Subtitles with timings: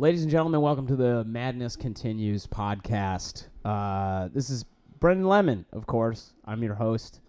[0.00, 3.48] Ladies and gentlemen, welcome to the Madness Continues podcast.
[3.64, 4.64] Uh, this is
[5.00, 6.34] Brendan Lemon, of course.
[6.44, 7.20] I'm your host,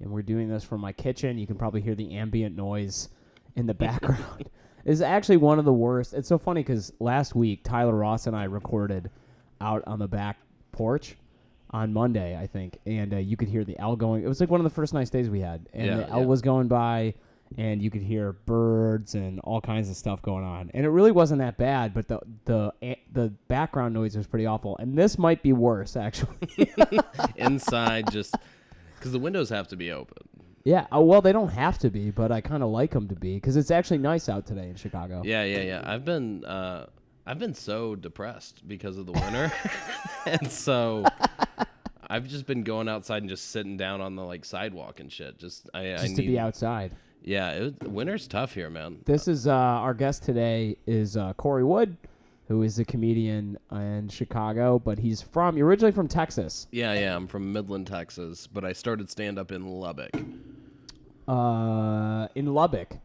[0.00, 1.36] and we're doing this from my kitchen.
[1.36, 3.08] You can probably hear the ambient noise
[3.56, 4.48] in the background.
[4.84, 6.14] it's actually one of the worst.
[6.14, 9.10] It's so funny because last week, Tyler Ross and I recorded
[9.60, 10.38] out on the back
[10.70, 11.16] porch
[11.70, 14.22] on Monday, I think, and uh, you could hear the L going.
[14.22, 16.20] It was like one of the first nice days we had, and Yeah, the L
[16.20, 16.26] yeah.
[16.26, 17.14] was going by,
[17.58, 20.70] and you could hear birds and all kinds of stuff going on.
[20.74, 22.72] And it really wasn't that bad, but the the
[23.12, 24.76] the background noise was pretty awful.
[24.78, 26.36] And this might be worse, actually.
[27.36, 28.34] Inside, just
[28.96, 30.28] because the windows have to be open.
[30.64, 30.86] yeah.
[30.92, 33.34] Oh, well, they don't have to be, but I kind of like them to be
[33.34, 35.22] because it's actually nice out today in Chicago.
[35.24, 35.82] Yeah, yeah, yeah.
[35.84, 36.86] I've been, uh,
[37.26, 39.52] I've been so depressed because of the winter,
[40.26, 41.04] and so
[42.08, 45.38] I've just been going outside and just sitting down on the like sidewalk and shit.
[45.38, 46.92] Just I, I Just need, to be outside.
[47.24, 48.98] Yeah, it, winter's tough here, man.
[49.04, 51.96] This is uh, our guest today is uh, Corey Wood,
[52.48, 56.66] who is a comedian in Chicago, but he's from you're originally from Texas.
[56.72, 57.14] Yeah, yeah.
[57.14, 60.10] I'm from Midland, Texas, but I started stand up in Lubbock.
[61.28, 62.98] Uh, in Lubbock.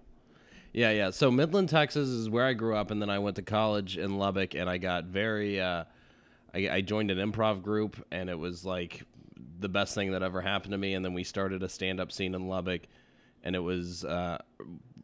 [0.73, 1.11] Yeah, yeah.
[1.11, 4.17] So Midland, Texas is where I grew up, and then I went to college in
[4.17, 5.61] Lubbock, and I got very.
[5.61, 5.85] Uh,
[6.53, 9.03] I, I joined an improv group, and it was like
[9.59, 10.93] the best thing that ever happened to me.
[10.93, 12.83] And then we started a stand-up scene in Lubbock,
[13.47, 14.37] and it was uh,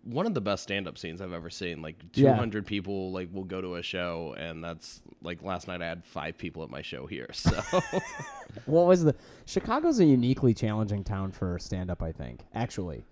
[0.03, 1.81] one of the best stand-up scenes I've ever seen.
[1.81, 2.33] Like Yeah.
[2.33, 6.03] 200 people like will go to a show, and that's like last night I had
[6.03, 7.30] five people at my show here.
[7.33, 7.61] So
[8.66, 13.05] What was the Chicago's a uniquely challenging town for stand up, I think, actually.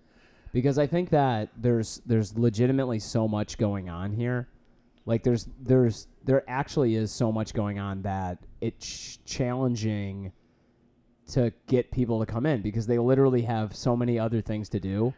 [0.51, 4.49] Because I think that there's there's legitimately so much going on here.
[5.05, 10.33] Like there's there's there actually is so much going on that it's challenging
[11.31, 14.79] to get people to come in because they literally have so many other things to
[14.79, 15.13] do.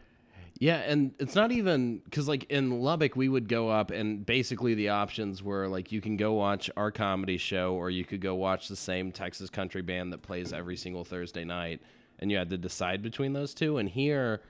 [0.60, 4.76] Yeah, and it's not even because like in Lubbock we would go up and basically
[4.76, 8.36] the options were like you can go watch our comedy show or you could go
[8.36, 11.82] watch the same Texas country band that plays every single Thursday night,
[12.20, 13.78] and you had to decide between those two.
[13.78, 14.42] And here,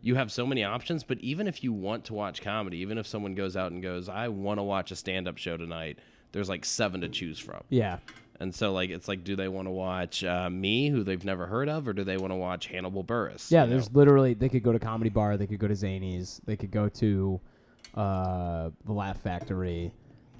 [0.00, 1.04] you have so many options.
[1.04, 4.08] But even if you want to watch comedy, even if someone goes out and goes,
[4.08, 5.98] I want to watch a stand-up show tonight,
[6.32, 7.62] there's like seven to choose from.
[7.68, 7.98] Yeah.
[8.42, 11.46] And so like it's like, do they want to watch uh, me, who they've never
[11.46, 13.50] heard of, or do they want to watch Hannibal Buress?
[13.50, 13.70] Yeah, you know?
[13.70, 16.72] there's literally they could go to Comedy Bar, they could go to Zany's, they could
[16.72, 17.40] go to
[17.94, 19.92] uh, the Laugh Factory,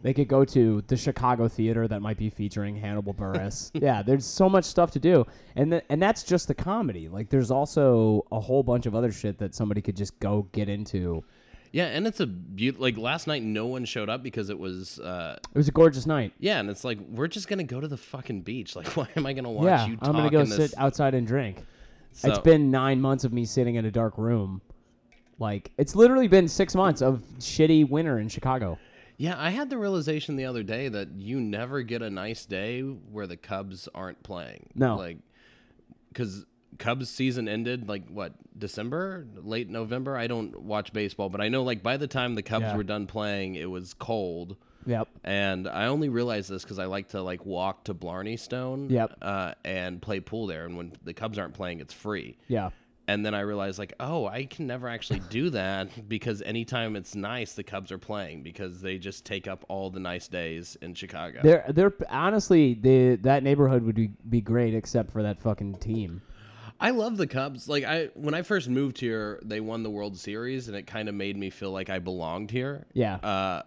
[0.02, 3.70] they could go to the Chicago Theater that might be featuring Hannibal Buress.
[3.80, 5.24] yeah, there's so much stuff to do,
[5.54, 7.08] and th- and that's just the comedy.
[7.08, 10.68] Like, there's also a whole bunch of other shit that somebody could just go get
[10.68, 11.22] into.
[11.72, 12.82] Yeah, and it's a beautiful.
[12.82, 16.06] like last night no one showed up because it was uh It was a gorgeous
[16.06, 16.32] night.
[16.38, 18.76] yeah, and it's like we're just gonna go to the fucking beach.
[18.76, 19.98] Like, why am I gonna watch yeah, you?
[20.02, 20.54] I'm gonna go this?
[20.56, 21.58] sit outside and drink.
[22.12, 24.60] So- It's been nine months of me sitting in a dark room.
[25.38, 28.78] Like it's literally been six months of shitty winter in Chicago.
[29.16, 32.80] Yeah, I had the realization the other day that you never get a nice day
[32.82, 34.68] where the Cubs aren't playing.
[34.74, 34.96] No.
[34.96, 35.18] like
[36.08, 36.44] because
[36.78, 40.16] Cubs season ended like what December, late November.
[40.16, 42.76] I don't watch baseball, but I know like by the time the Cubs Yeah.
[42.76, 44.56] were done playing, it was cold.
[44.86, 45.08] Yep.
[45.22, 49.16] And I only realized this because I like to like walk to Blarney Stone, Yep.
[49.22, 50.64] uh, and play pool there.
[50.64, 52.36] And when the Cubs aren't playing, it's free.
[52.48, 52.70] Yeah.
[53.08, 57.14] And then I realized, like, oh, I can never actually do that because anytime it's
[57.14, 60.94] nice, the Cubs are playing because they just take up all the nice days in
[60.94, 61.40] Chicago.
[61.42, 66.22] They're they're honestly the that neighborhood would be, be great except for that fucking team.
[66.80, 67.68] I love the Cubs.
[67.68, 71.08] Like, I when I first moved here, they won the World Series, and it kind
[71.08, 72.86] of made me feel like I belonged here.
[72.92, 73.16] Yeah.
[73.16, 73.62] Uh,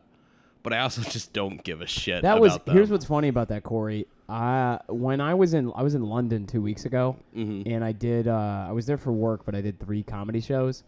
[0.64, 2.24] but I also just don't give a shit.
[2.24, 2.76] that was them.
[2.76, 4.08] here's what's funny about that Corey.
[4.28, 7.70] Uh, when I was in I was in London two weeks ago, Mm-hmm.
[7.72, 10.84] and I did uh, I was there for work, but I did three comedy shows,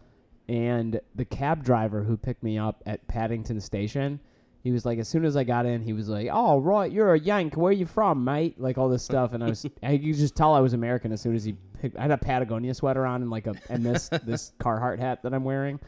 [0.48, 4.20] and the cab driver who picked me up at Paddington Station.
[4.68, 7.14] He was like, as soon as I got in, he was like, "Oh, right, you're
[7.14, 7.56] a Yank.
[7.56, 10.52] Where you from, mate?" Like all this stuff, and I was, I could just tell
[10.52, 11.96] I was American as soon as he picked.
[11.96, 15.32] I had a Patagonia sweater on and like a and this this Carhartt hat that
[15.32, 15.80] I'm wearing,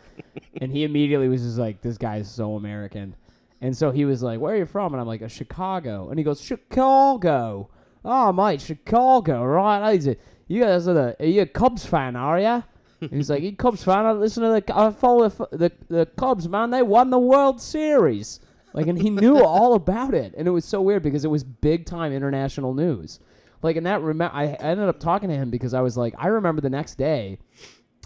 [0.62, 3.14] and he immediately was just like, "This guy is so American,"
[3.60, 6.18] and so he was like, "Where are you from?" And I'm like, "A Chicago," and
[6.18, 7.68] he goes, "Chicago."
[8.03, 10.16] Oh, mate, Chicago, right?
[10.48, 12.65] You guys are the, are you a Cubs fan, are you?
[13.10, 14.06] He's like, you Cubs fan?
[14.06, 16.71] I listen to the, I follow the, the, the Cubs, man.
[16.71, 18.41] They won the World Series.
[18.72, 21.43] Like, and he knew all about it, and it was so weird because it was
[21.45, 23.19] big time international news.
[23.63, 26.28] Like, and that rem- I ended up talking to him because I was like, I
[26.28, 27.39] remember the next day,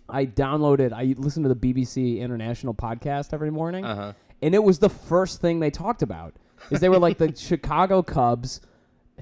[0.09, 4.13] I downloaded, I listened to the BBC International podcast every morning, Uh-huh.
[4.43, 6.35] and it was the first thing they talked about.
[6.71, 8.61] Is they were like the Chicago Cubs.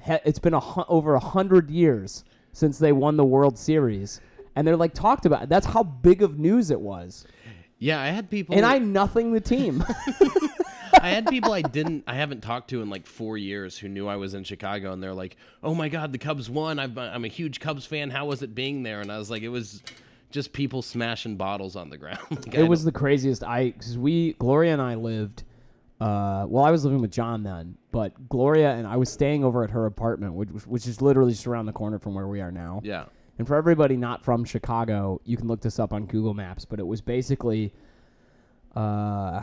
[0.05, 2.23] Ha- it's been a hu- over a hundred years
[2.53, 4.21] since they won the World Series,
[4.55, 5.49] and they're like talked about.
[5.49, 7.25] That's how big of news it was.
[7.79, 8.55] Yeah, I had people.
[8.55, 9.83] And I nothing the team.
[11.01, 14.07] I had people I didn't, I haven't talked to in like four years who knew
[14.07, 16.79] I was in Chicago, and they're like, "Oh my God, the Cubs won!
[16.79, 18.09] I've, I'm a huge Cubs fan.
[18.09, 19.81] How was it being there?" And I was like, "It was
[20.31, 23.43] just people smashing bottles on the ground." Like, It was the craziest.
[23.43, 25.43] I because we Gloria and I lived.
[25.99, 29.63] Uh, well, I was living with John then, but Gloria and I was staying over
[29.63, 32.51] at her apartment, which which is literally just around the corner from where we are
[32.51, 32.81] now.
[32.83, 33.05] yeah,
[33.37, 36.79] And for everybody not from Chicago, you can look this up on Google Maps, but
[36.79, 37.73] it was basically,
[38.75, 39.41] uh,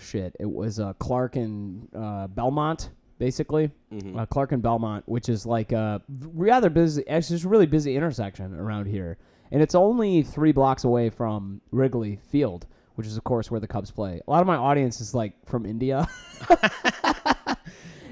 [0.00, 3.70] shit, it was uh, Clark and uh, Belmont, basically.
[4.16, 7.96] Uh, Clark and Belmont, which is like a rather busy, actually, it's a really busy
[7.96, 9.18] intersection around here.
[9.52, 13.66] And it's only three blocks away from Wrigley Field, which is, of course, where the
[13.66, 14.20] Cubs play.
[14.26, 16.08] A lot of my audience is like from India.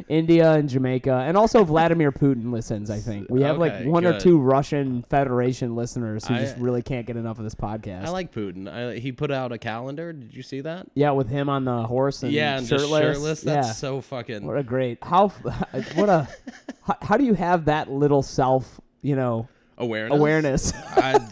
[0.09, 2.91] India and Jamaica, and also Vladimir Putin listens.
[2.91, 4.21] I think we have like Okay, one or good.
[4.21, 8.05] two Russian Federation listeners who I- just really can't get enough of this podcast.
[8.07, 8.69] I like Putin.
[8.73, 10.13] I, he put out a calendar.
[10.13, 10.87] Did you see that?
[10.95, 12.91] yeah, with him on the horse and yeah, and shirtless.
[12.91, 13.41] just shirtless.
[13.43, 13.73] That's yeah.
[13.73, 14.47] so fucking.
[14.47, 15.43] what a great how f-
[15.97, 16.29] what a
[16.83, 19.49] how, how do you have that little self you know
[19.79, 20.19] awareness.
[20.19, 21.29] awareness I,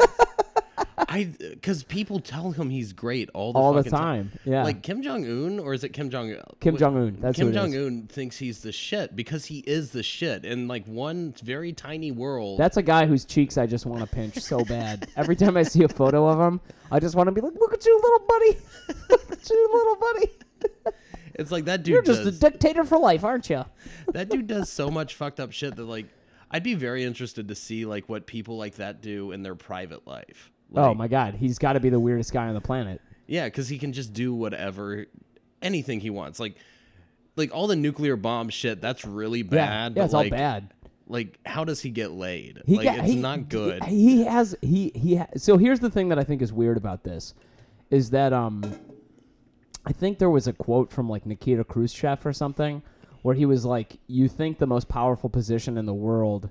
[0.98, 4.32] I, because people tell him he's great all the all the fucking time?
[4.44, 6.34] Yeah, Like Kim Jong Un, or is it Kim Jong?
[6.60, 7.18] Kim Jong Un.
[7.20, 10.86] That's Kim Jong Un thinks he's the shit because he is the shit in like
[10.86, 12.58] one very tiny world.
[12.58, 15.08] That's a guy whose cheeks I just want to pinch so bad.
[15.16, 16.60] Every time I see a photo of him,
[16.90, 18.58] I just want to be like, "Look at you, little buddy!
[19.10, 20.96] Look at you, little buddy!
[21.34, 21.92] it's like that dude.
[21.92, 23.64] You're just does, a dictator for life, aren't you?"
[24.08, 26.06] that dude does so much fucked up shit that like
[26.50, 30.06] I'd be very interested to see like what people like that do in their private
[30.06, 30.50] life.
[30.74, 33.00] Oh my God, he's got to be the weirdest guy on the planet.
[33.26, 35.06] Yeah, because he can just do whatever,
[35.62, 36.38] anything he wants.
[36.38, 36.56] Like,
[37.36, 38.80] like all the nuclear bomb shit.
[38.80, 39.92] That's really bad.
[39.96, 40.72] yeah, yeah, it's like, all bad.
[41.08, 42.62] Like, how does he get laid?
[42.66, 43.84] He like, got- it's he- not good.
[43.84, 45.16] He, he has he he.
[45.16, 47.34] Ha- so here's the thing that I think is weird about this,
[47.90, 48.62] is that um,
[49.84, 52.82] I think there was a quote from like Nikita Khrushchev or something,
[53.22, 56.50] where he was like, "You think the most powerful position in the world."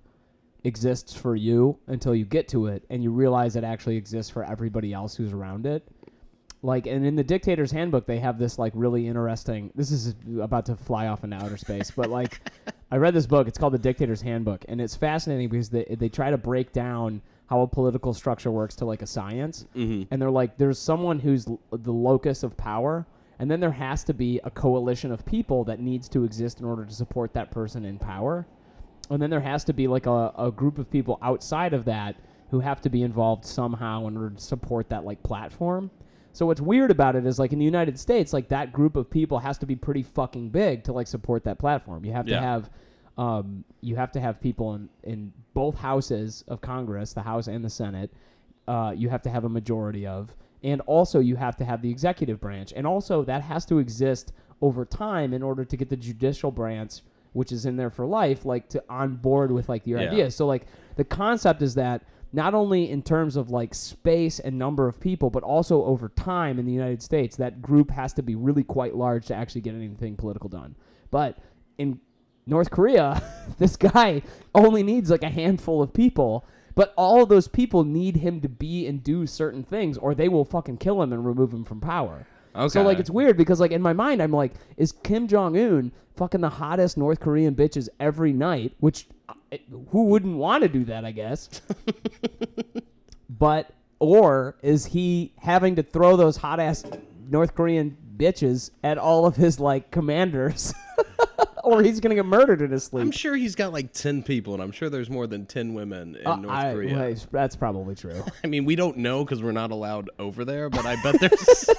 [0.65, 4.43] Exists for you until you get to it and you realize it actually exists for
[4.43, 5.87] everybody else who's around it
[6.61, 10.65] like and in the dictator's handbook they have this like really interesting this is about
[10.65, 12.41] to fly off into outer space but like
[12.91, 16.09] i read this book it's called the dictator's handbook and it's fascinating because they, they
[16.09, 20.07] try to break down how a political structure works to like a science Mhm.
[20.09, 23.05] and they're like there's someone who's l- the locus of power
[23.37, 26.65] and then there has to be a coalition of people that needs to exist in
[26.65, 28.47] order to support that person in power
[29.09, 32.15] and then there has to be like a, a group of people outside of that
[32.51, 35.91] who have to be involved somehow in order to support that like platform.
[36.33, 39.09] So what's weird about it is like in the united states like that group of
[39.09, 42.03] people has to be pretty fucking big to like support that platform.
[42.05, 42.69] You have to have
[43.17, 47.63] um, you have to have people in, in both houses of congress the house and
[47.63, 48.11] the senate
[48.67, 50.35] uh, you have to have a majority of.
[50.63, 52.73] And also you have to have the executive branch.
[52.75, 54.31] And also that has to exist
[54.61, 57.01] over time in order to get the judicial branch
[57.35, 60.09] which is in there for life like to on board with like your Yeah.
[60.11, 60.65] ideas so like
[60.95, 62.03] the concept is that
[62.33, 66.57] not only in terms of like space and number of people but also over time
[66.59, 69.73] in the united states that group has to be really quite large to actually get
[69.75, 70.75] anything political done.
[71.11, 71.37] But
[71.77, 71.99] in
[72.47, 73.21] north korea
[73.57, 74.21] this guy
[74.53, 76.45] only needs like a handful of people
[76.75, 80.29] but all of those people need him to be and do certain things or they
[80.29, 82.27] will fucking kill him and remove him from power
[82.69, 85.91] so like it's weird because like in my mind I'm like, is Kim Jong Un
[86.15, 88.73] fucking the hottest North Korean bitches every night?
[88.79, 89.33] Which uh,
[89.89, 91.05] who wouldn't want to do that?
[91.05, 91.61] I guess.
[93.29, 96.83] but or is he having to throw those hot ass
[97.29, 100.73] North Korean bitches at all of his like commanders?
[101.63, 103.01] or he's gonna get murdered in his sleep.
[103.01, 106.15] I'm sure he's got like ten people, and I'm sure there's more than ten women
[106.15, 106.95] in Uh, North I- Korea.
[106.97, 108.23] well, that's probably true.
[108.43, 111.69] I mean, we don't know because we're not allowed over there, but I bet there's.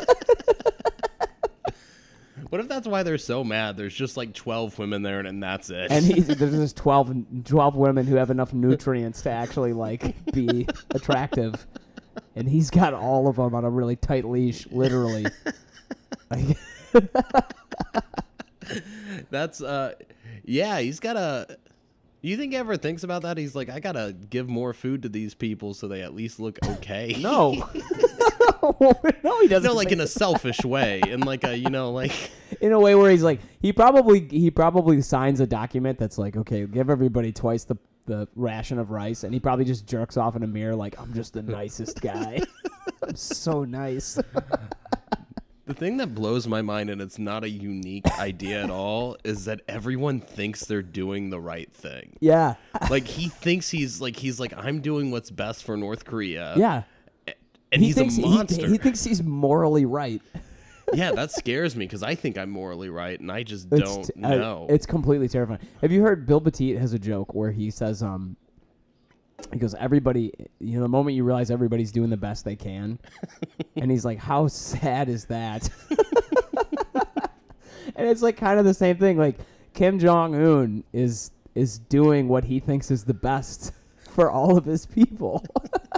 [2.51, 3.77] What if that's why they're so mad?
[3.77, 5.91] There's just like 12 women there, and, and that's it.
[5.91, 10.67] and he, there's just 12, 12 women who have enough nutrients to actually like be
[10.91, 11.67] attractive,
[12.35, 15.27] and he's got all of them on a really tight leash, literally.
[16.31, 16.57] Like,
[19.31, 19.95] that's uh,
[20.45, 21.59] yeah, he's got a.
[22.23, 23.39] You think he ever thinks about that?
[23.39, 26.59] He's like, I gotta give more food to these people so they at least look
[26.65, 27.17] okay.
[27.21, 27.69] no,
[29.23, 29.69] no, he doesn't.
[29.69, 32.13] no, like in a selfish way, in like a you know like
[32.61, 36.37] in a way where he's like, he probably he probably signs a document that's like,
[36.37, 40.37] okay, give everybody twice the the ration of rice, and he probably just jerks off
[40.37, 42.41] in a mirror like, I'm just the nicest guy.
[43.03, 44.19] I'm so nice.
[45.67, 49.47] The thing that blows my mind, and it's not a unique idea at all, is
[49.47, 52.17] that everyone thinks they're doing the right thing.
[52.21, 52.55] Yeah,
[52.89, 56.55] Like he thinks he's like he's like I'm doing what's best for North Korea.
[56.57, 56.85] yeah.
[57.73, 58.67] And he he's thinks a he- monster.
[58.69, 60.23] He, thinks he's morally right.
[60.95, 64.05] yeah, that scares me because I think I'm morally right, and I just It's don't
[64.05, 64.67] t- I- know.
[64.69, 65.61] it's completely terrifying.
[65.81, 68.37] Have you heard Bill Petit has a joke where he says, um,
[69.53, 72.99] he goes, everybody, you know, the moment you realize everybody's doing the best they can,
[73.77, 75.69] and he's like, how sad is that?
[77.97, 79.19] and it's like kind of the same thing.
[79.19, 79.37] Like
[79.75, 83.73] Kim Jong Un is is doing what he thinks is the best
[84.17, 85.45] for all of his people.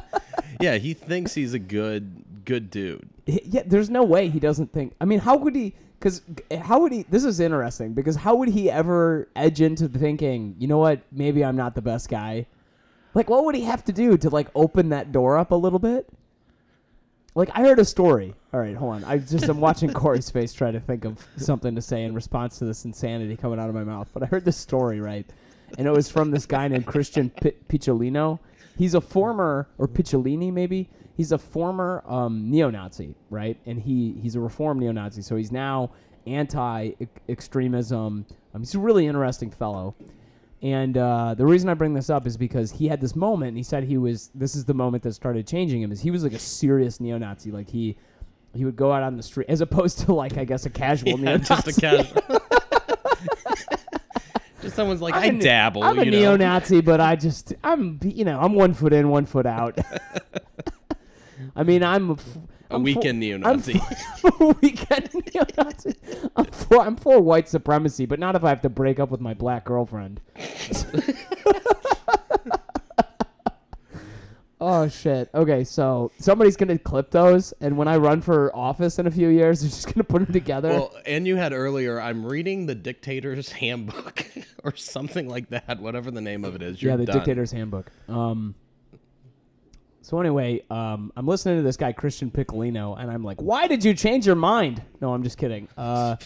[0.61, 3.09] yeah, he thinks he's a good good dude.
[3.27, 4.95] yeah, there's no way he doesn't think.
[5.01, 5.75] I mean, how would he?
[5.99, 7.05] Because eh, how would he?
[7.05, 11.01] This is interesting because how would he ever edge into thinking, you know what?
[11.13, 12.47] Maybe I'm not the best guy.
[13.15, 15.79] Like, what would he have to do to like open that door up a little
[15.79, 16.09] bit?
[17.35, 18.35] Like, I heard a story.
[18.53, 19.05] All right, hold on.
[19.05, 22.59] I just I'm watching Corey's face try to think of something to say in response
[22.59, 24.11] to this insanity coming out of my mouth.
[24.13, 25.27] But I heard this story right,
[25.77, 28.39] and it was from this guy named Christian P- Picciolino.
[28.77, 30.89] He's a former or Picciolini maybe.
[31.17, 33.59] He's a former um, neo-Nazi, right?
[33.67, 35.91] And he he's a reformed neo-Nazi, so he's now
[36.27, 38.27] anti-extremism.
[38.55, 39.95] Um, he's a really interesting fellow.
[40.63, 43.49] And uh, the reason I bring this up is because he had this moment.
[43.51, 44.31] And he said he was.
[44.35, 45.93] This is the moment that started changing him.
[45.93, 47.51] Is he was like a serious neo-Nazi.
[47.53, 47.97] Like he
[48.55, 51.11] he would go out on the street as opposed to like I guess a casual
[51.21, 51.55] Yeah, neo-Nazi.
[51.55, 52.41] just a casual.
[54.79, 55.83] Someone's like, I'm I a dabble.
[55.83, 56.19] I'm a you know?
[56.37, 59.77] neo-Nazi, but I just I'm you know I'm one foot in, one foot out.
[61.57, 62.37] I mean I'm a, f-
[62.71, 63.81] A I'm weekend I'm neo-Nazi.
[64.21, 65.95] for, a weekend neo-Nazi.
[66.37, 69.21] I'm for I'm for white supremacy, but not if I have to break up with
[69.21, 70.21] my black girlfriend.
[74.69, 75.31] oh shit.
[75.35, 79.29] Okay, so somebody's gonna clip those, and when I run for office in a few
[79.29, 80.69] years, they're just gonna put them together.
[80.69, 84.27] Well, and you had earlier, I'm reading the Dictator's Handbook
[84.65, 86.83] or something like that, whatever the name of it is.
[86.83, 87.17] Yeah, the done.
[87.17, 87.91] Dictator's Handbook.
[88.09, 88.55] Um.
[90.03, 93.85] So anyway, um, I'm listening to this guy Christian Piccolino, and I'm like, "Why did
[93.85, 95.69] you change your mind?" No, I'm just kidding.
[95.77, 96.17] Uh,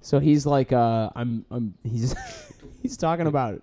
[0.00, 2.14] so he's like, uh, "I'm, I'm." He's
[2.82, 3.62] he's talking about it.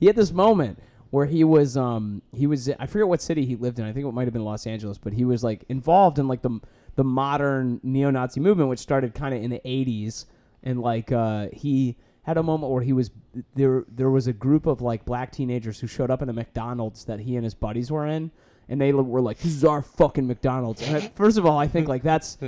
[0.00, 0.80] He had this moment
[1.12, 2.70] where he was, um, he was.
[2.70, 3.84] I forget what city he lived in.
[3.84, 6.40] I think it might have been Los Angeles, but he was like involved in like
[6.40, 6.58] the
[6.96, 10.24] the modern neo-Nazi movement, which started kind of in the '80s,
[10.62, 13.10] and like uh, he had a moment where he was
[13.54, 13.84] there.
[13.88, 17.20] There was a group of like black teenagers who showed up in a McDonald's that
[17.20, 18.30] he and his buddies were in,
[18.70, 21.88] and they were like, "This is our fucking McDonald's." I, first of all, I think
[21.88, 22.38] like that's,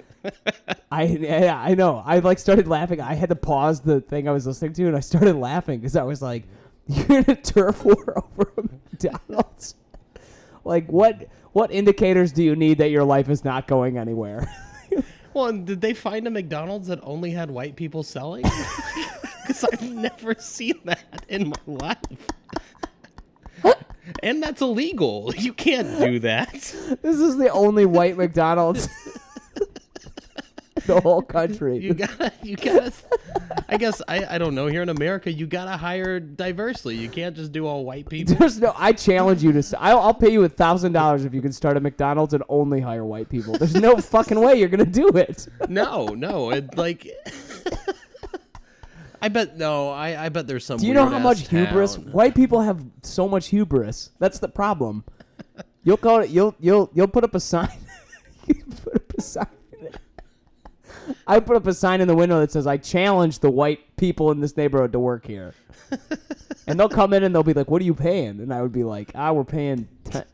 [0.90, 2.02] I yeah, I know.
[2.02, 3.02] I like started laughing.
[3.02, 5.96] I had to pause the thing I was listening to, and I started laughing because
[5.96, 6.44] I was like,
[6.88, 9.74] "You're in a turf war over a McDonald's."
[10.64, 11.28] like what?
[11.52, 14.48] What indicators do you need that your life is not going anywhere?
[15.34, 18.44] Well, and did they find a McDonald's that only had white people selling?
[19.42, 21.98] Because I've never seen that in my life.
[24.22, 25.34] and that's illegal.
[25.36, 26.52] You can't do that.
[27.02, 28.88] this is the only white McDonald's.
[30.86, 31.78] the whole country.
[31.78, 32.92] You gotta, you gotta.
[33.68, 34.66] I guess I, I don't know.
[34.66, 36.96] Here in America, you gotta hire diversely.
[36.96, 38.34] You can't just do all white people.
[38.34, 38.74] There's no.
[38.76, 39.80] I challenge you to.
[39.80, 42.80] I'll, I'll pay you a thousand dollars if you can start a McDonald's and only
[42.80, 43.56] hire white people.
[43.56, 45.48] There's no fucking way you're gonna do it.
[45.68, 47.08] No, no, it like.
[49.22, 49.88] I bet no.
[49.88, 50.78] I, I bet there's some.
[50.78, 52.84] Do you know how much hubris white people have?
[53.02, 54.10] So much hubris.
[54.18, 55.04] That's the problem.
[55.82, 56.20] You'll go.
[56.20, 57.70] You'll you'll you'll put up a sign.
[58.46, 59.46] you put up a sign.
[61.26, 64.30] I put up a sign in the window that says, "I challenge the white people
[64.30, 65.54] in this neighborhood to work here."
[66.66, 68.72] and they'll come in and they'll be like, "What are you paying?" And I would
[68.72, 69.88] be like, "Ah, we're paying,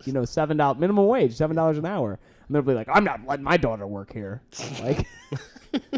[0.05, 3.05] you know, seven dollars minimum wage, seven dollars an hour." And they'll be like, "I'm
[3.05, 4.43] not letting my daughter work here."
[4.83, 5.07] Like,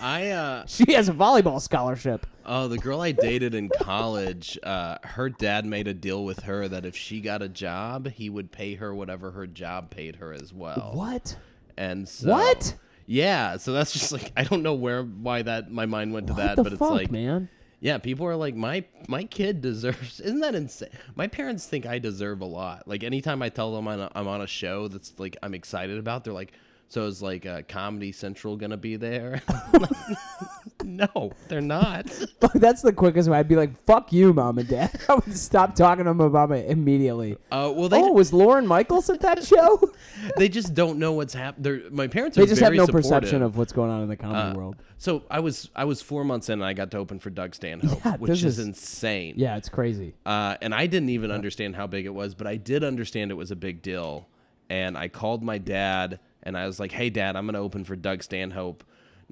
[0.00, 2.26] I uh she has a volleyball scholarship.
[2.44, 6.68] oh the girl I dated in college, uh, her dad made a deal with her
[6.68, 10.32] that if she got a job, he would pay her whatever her job paid her
[10.32, 10.92] as well.
[10.94, 11.36] What?
[11.76, 12.74] And so, What?
[13.06, 16.34] Yeah, so that's just like I don't know where why that my mind went to
[16.34, 17.48] that, what the but fuck, it's like man?
[17.80, 20.20] Yeah, people are like, my my kid deserves.
[20.20, 20.90] Isn't that insane?
[21.16, 22.86] My parents think I deserve a lot.
[22.86, 26.22] Like anytime I tell them I'm, I'm on a show that's like I'm excited about,
[26.22, 26.52] they're like,
[26.86, 29.42] so is like uh, Comedy Central gonna be there?
[30.84, 32.08] No, they're not.
[32.40, 33.38] Fuck, That's the quickest way.
[33.38, 36.50] I'd be like, "Fuck you, mom and dad." I would stop talking to them about
[36.52, 37.36] immediately.
[37.50, 39.80] Uh, well, they oh, was Lorne Michaels at that show?
[40.36, 41.82] they just don't know what's happening.
[41.90, 43.10] My parents they are just have no supportive.
[43.10, 44.76] perception of what's going on in the comedy Uh, world.
[44.98, 47.54] So I was I was four months in and I got to open for Doug
[47.54, 49.34] Stanhope, Yeah, which is, is- insane.
[49.36, 50.14] Yeah, it's crazy.
[50.24, 53.34] Uh, and I didn't even understand how big it was, but I did understand it
[53.34, 54.28] was a big deal.
[54.70, 57.84] And I called my dad and I was like, "Hey, Dad, I'm going to open
[57.84, 58.82] for Doug Stanhope,"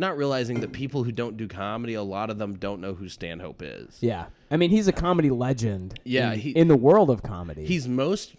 [0.00, 3.08] not realizing that people who don't do comedy, a lot of them don't know who
[3.08, 3.98] Stanhope is.
[4.00, 6.00] Yeah, I mean, he's a comedy legend.
[6.04, 7.66] Yeah, in, he- in the world of comedy.
[7.66, 8.34] He's most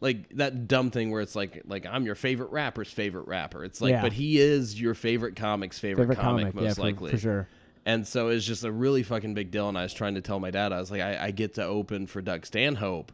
[0.00, 3.64] like that dumb thing where it's like like I'm your favorite rapper's favorite rapper.
[3.64, 4.02] It's like, Yeah.
[4.02, 7.18] but he is your favorite comic's favorite, Favorite comic, comic, most yeah, for- likely for
[7.18, 7.48] sure.
[7.86, 9.68] And so it's just a really fucking big deal.
[9.68, 11.64] And I was trying to tell my dad, I was like, I, I get to
[11.64, 13.12] open for Doug Stanhope.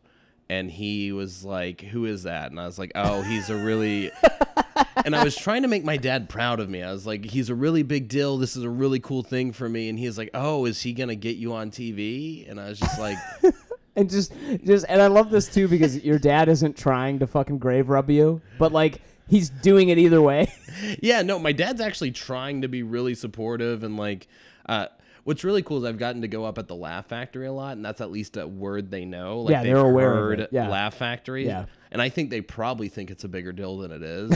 [0.51, 2.51] And he was like, Who is that?
[2.51, 4.11] And I was like, Oh, he's a really.
[5.05, 6.83] and I was trying to make my dad proud of me.
[6.83, 8.37] I was like, He's a really big deal.
[8.37, 9.89] This is a really cool thing for me.
[9.89, 12.51] And he's like, Oh, is he going to get you on TV?
[12.51, 13.17] And I was just like,
[13.97, 14.33] And just,
[14.65, 18.09] just, and I love this too because your dad isn't trying to fucking grave rub
[18.11, 20.53] you, but like he's doing it either way.
[21.03, 24.29] Yeah, no, my dad's actually trying to be really supportive and like
[24.67, 24.87] uh
[25.25, 27.77] what's really cool is I've gotten to go up at the Laugh Factory a lot
[27.77, 29.43] and that's at least a word they know.
[29.43, 30.69] Like Yeah, they're aware of it, yeah.
[30.69, 31.47] Laugh Factory.
[31.47, 31.67] Yeah.
[31.91, 34.33] And I think they probably think it's a bigger deal than it is.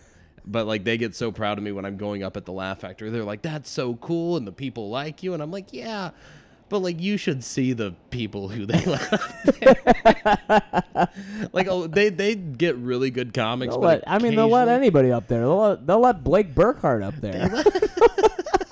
[0.44, 2.80] but like they get so proud of me when I'm going up at the Laugh
[2.80, 3.10] Factory.
[3.10, 6.10] They're like, That's so cool and the people like you and I'm like, Yeah.
[6.70, 9.10] But like you should see the people who they let
[9.60, 11.08] there.
[11.52, 13.74] like oh, they they get really good comics.
[13.74, 15.40] They'll but let, I mean, they'll let anybody up there.
[15.40, 17.48] They'll let, they'll let Blake Burkhart up there.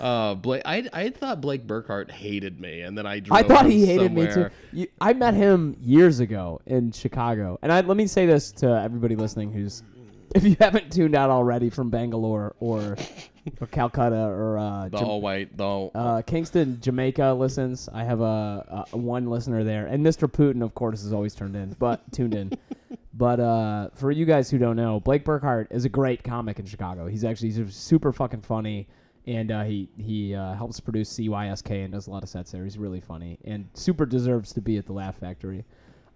[0.00, 3.86] Uh, Blake, I I thought Blake Burkhart hated me, and then I I thought he
[3.86, 4.48] hated me too.
[4.72, 8.66] You, I met him years ago in Chicago, and I, let me say this to
[8.68, 9.82] everybody listening: who's
[10.34, 12.96] if you haven't tuned out already from Bangalore or,
[13.60, 17.88] or Calcutta or uh, The Jam- all white, the all, uh, Kingston, Jamaica listens.
[17.92, 20.30] I have a, a one listener there, and Mr.
[20.30, 22.52] Putin, of course, is always turned in, but tuned in.
[23.14, 26.66] But uh, for you guys who don't know, Blake Burkhart is a great comic in
[26.66, 27.06] Chicago.
[27.08, 28.86] He's actually he's super fucking funny,
[29.28, 32.64] and uh, he he uh, helps produce CYSK and does a lot of sets there.
[32.64, 35.64] He's really funny and super deserves to be at the Laugh Factory.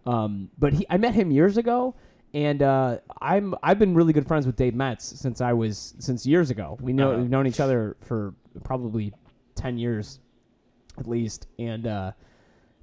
[0.07, 1.95] Um, but he, I met him years ago,
[2.35, 6.27] and uh, I'm I've been really good friends with Dave Metz since I was since
[6.27, 6.77] years ago.
[6.81, 7.21] We know Uh-huh.
[7.21, 9.13] we've known each other for probably
[9.55, 10.19] ten years
[10.99, 12.13] at least, and uh,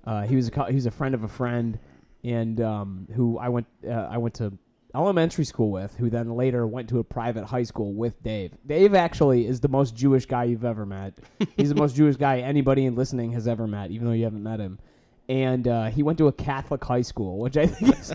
[0.06, 1.78] uh, he was a he was a friend of a friend,
[2.24, 4.54] and um, who I went uh, I went to
[4.96, 8.54] elementary school with, who then later went to a private high school with Dave.
[8.66, 11.14] Dave actually is the most Jewish guy you've ever met.
[11.58, 14.44] He's the most Jewish guy anybody in listening has ever met, even though you haven't
[14.44, 14.80] met him.
[15.28, 18.14] And uh, he went to a Catholic high school, which I think is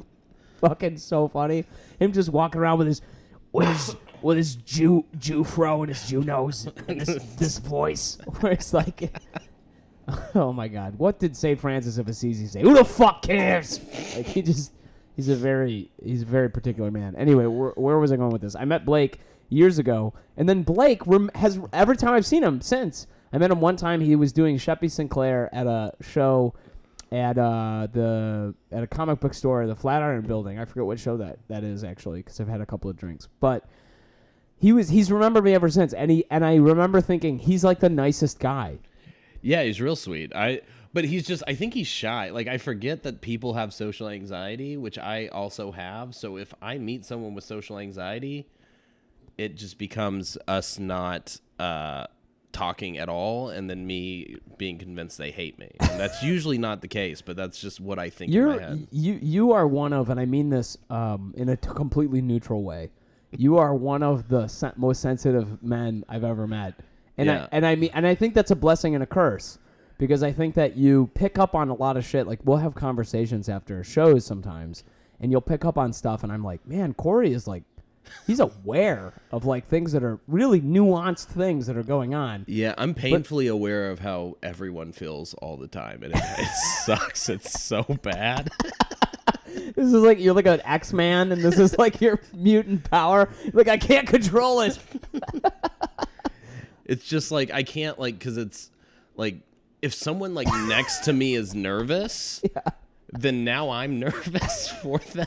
[0.60, 1.64] fucking so funny.
[1.98, 3.00] Him just walking around with his
[3.52, 8.18] with his with his Jew Jew fro and his Jew nose and this this voice
[8.40, 9.18] where it's like
[10.34, 10.98] Oh my god.
[10.98, 11.58] What did St.
[11.58, 12.60] Francis of Assisi say?
[12.60, 13.80] Who the fuck cares?
[14.16, 14.72] Like he just
[15.16, 17.14] he's a very he's a very particular man.
[17.16, 18.54] Anyway, where, where was I going with this?
[18.56, 22.60] I met Blake years ago, and then Blake rem- has every time I've seen him
[22.60, 23.06] since.
[23.32, 24.00] I met him one time.
[24.00, 26.54] He was doing Sheppy Sinclair at a show
[27.10, 30.58] at uh, the at a comic book store, the Flatiron Building.
[30.58, 33.28] I forget what show that that is actually because I've had a couple of drinks,
[33.40, 33.66] but.
[34.58, 37.80] He was he's remembered me ever since, and he and I remember thinking he's like
[37.80, 38.78] the nicest guy.
[39.40, 40.32] yeah, he's real sweet.
[40.36, 40.60] I,
[40.92, 42.30] but he's just, I think he's shy.
[42.30, 46.14] Like I forget that people have social anxiety, which I also have.
[46.14, 48.46] So if I meet someone with social anxiety,
[49.38, 52.06] it just becomes us not uh,
[52.52, 55.70] talking at all, and then me being convinced they hate me.
[55.80, 58.88] And that's usually not the case, but that's just what I think You're my head.
[58.90, 62.62] you you are one of, and I mean this um, in a t- completely neutral
[62.62, 62.90] way.
[63.34, 66.74] You are one of the sen- most sensitive men I've ever met,
[67.16, 67.44] and Yeah.
[67.44, 69.58] I and I mean and I think that's a blessing and a curse
[70.02, 72.26] because I think that you pick up on a lot of shit.
[72.26, 74.82] Like we'll have conversations after shows sometimes,
[75.20, 77.62] and you'll pick up on stuff, and I'm like, man, Corey is like.
[78.26, 82.44] He's aware of like things that are really nuanced things that are going on.
[82.48, 86.48] Yeah, I'm painfully aware of how everyone feels all the time, and it, it
[86.84, 87.28] sucks.
[87.28, 88.50] It's so bad.
[89.76, 93.28] This is like you're like an X Man, and this is like your mutant power.
[93.52, 94.78] Like I can't control it.
[96.84, 98.70] It's just like I can't like because it's
[99.14, 99.40] like
[99.82, 102.42] if someone like next to me is nervous,
[103.12, 105.26] then now I'm nervous for them,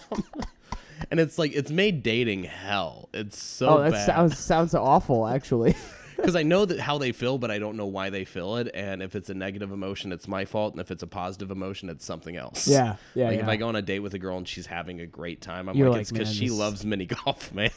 [1.12, 3.10] and it's like it's made dating hell.
[3.14, 5.76] It's so Oh, that bad sounds sounds awful, actually.
[6.16, 8.72] because I know that how they feel, but I don't know why they feel it.
[8.74, 11.90] And if it's a negative emotion, it's my fault, and if it's a positive emotion,
[11.90, 12.68] it's something else.
[12.68, 13.48] Yeah, yeah, Like if.
[13.50, 15.76] I go on a date with a girl and she's having a great time, I'm
[15.76, 17.72] You're like, like, it's because she loves mini golf, man.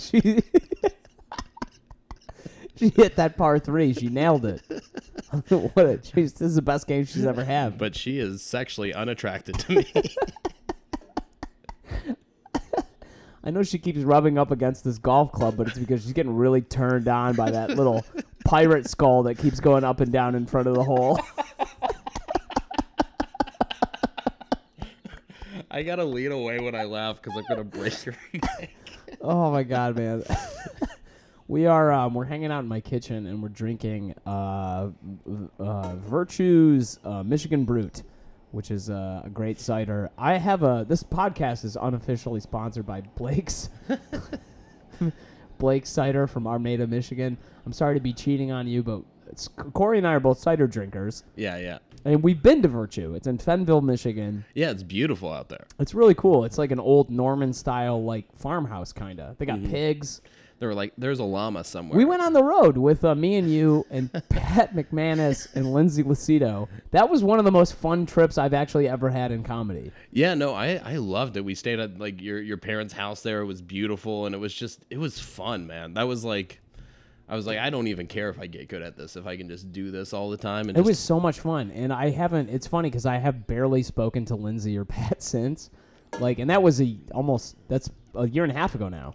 [0.00, 0.42] she
[2.90, 3.92] she hit that par three.
[3.92, 4.62] She nailed it.
[5.48, 7.76] what a she's, this is the best game she's ever had.
[7.76, 9.86] but she is sexually unattracted to me.
[13.44, 16.34] I know she keeps rubbing up against this golf club, but it's because she's getting
[16.34, 18.04] really turned on by that little
[18.44, 21.18] pirate skull that keeps going up and down in front of the hole.
[25.70, 27.94] I gotta lean away when I laugh because I'm gonna break
[28.34, 28.70] neck.
[29.20, 30.22] Oh my god, man.
[31.48, 34.88] We are um, we're hanging out in my kitchen and we're drinking uh,
[35.58, 38.02] uh, Virtue's uh, Michigan Brut,
[38.52, 40.10] which is uh, a great cider.
[40.18, 43.70] I have a this podcast is unofficially sponsored by Blake's.
[45.58, 47.36] Blake's cider from Armada, Michigan.
[47.66, 50.68] I'm sorry to be cheating on you, but it's, Corey and I are both cider
[50.68, 53.14] drinkers, Yeah, yeah, and we've been to Virtue.
[53.14, 54.44] It's in Fennville, Michigan.
[54.54, 54.70] yeah.
[54.70, 55.66] It's beautiful out there.
[55.80, 56.44] It's really cool.
[56.44, 59.36] It's like an old Norman style like farmhouse kind of.
[59.38, 59.70] They got Mm-hmm.
[59.72, 60.20] pigs.
[60.58, 61.96] There were like, there's a llama somewhere.
[61.96, 66.02] We went on the road with uh, me and you and Pat McManus and Lindsay
[66.02, 66.68] Lucido.
[66.90, 69.92] That was one of the most fun trips I've actually ever had in comedy.
[70.10, 71.44] Yeah, no, I I loved it.
[71.44, 73.40] We stayed at like your your parents' house there.
[73.40, 75.94] It was beautiful and it was just it was fun, man.
[75.94, 76.60] That was like
[77.28, 79.36] I was like I don't even care if I get good at this if I
[79.36, 82.10] can just do this all the time and It was so much fun, and I
[82.10, 82.48] haven't.
[82.48, 85.70] It's funny because I have barely spoken to Lindsay or Pat since,
[86.18, 89.14] like, and that was a almost that's a year and a half ago now.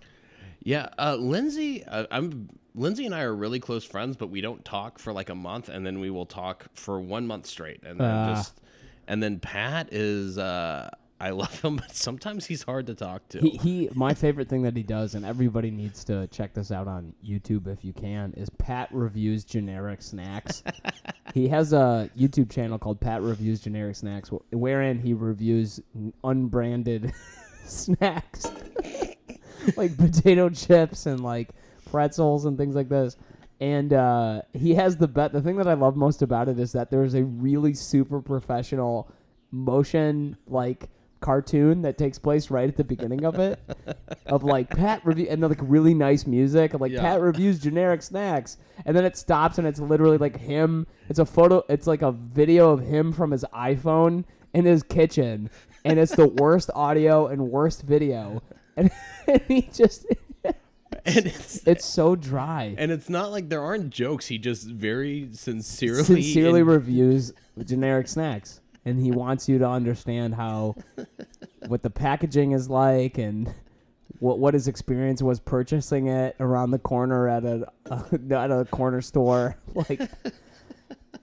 [0.63, 4.63] Yeah, uh Lindsay uh, I'm Lindsay and I are really close friends, but we don't
[4.65, 7.99] talk for like a month and then we will talk for 1 month straight and
[7.99, 8.33] then Ah.
[8.35, 8.61] just
[9.07, 13.39] and then Pat is uh I love him, but sometimes he's hard to talk to.
[13.39, 16.87] He, he my favorite thing that he does, and everybody needs to check this out
[16.87, 20.63] on YouTube if you can, is Pat reviews generic snacks.
[21.33, 25.79] he has a YouTube channel called Pat Reviews Generic Snacks, wherein he reviews
[26.25, 27.13] unbranded
[27.65, 28.45] snacks,
[29.77, 31.49] like potato chips and like
[31.89, 33.15] pretzels and things like this.
[33.59, 35.31] And uh, he has the bet.
[35.31, 39.09] The thing that I love most about it is that there's a really super professional
[39.51, 40.89] motion like
[41.21, 43.57] cartoon that takes place right at the beginning of it
[44.25, 46.99] of like Pat review and like really nice music like Yeah.
[46.99, 51.25] Pat reviews generic snacks and then it stops and it's literally like him it's a
[51.25, 55.49] photo it's like a video of him from his iPhone in his kitchen
[55.85, 58.41] and it's the worst audio and worst video
[58.77, 58.91] and,
[59.47, 60.05] he just
[60.43, 62.75] and it's it's so dry.
[62.77, 64.27] And it's not like there aren't jokes.
[64.27, 67.33] He just very sincerely sincerely in- reviews
[67.63, 68.61] generic snacks.
[68.85, 70.75] And he wants you to understand how
[71.67, 73.53] what the packaging is like and
[74.19, 77.65] what what his experience was purchasing it around the corner at a
[78.31, 79.55] at a corner store.
[79.73, 80.01] Like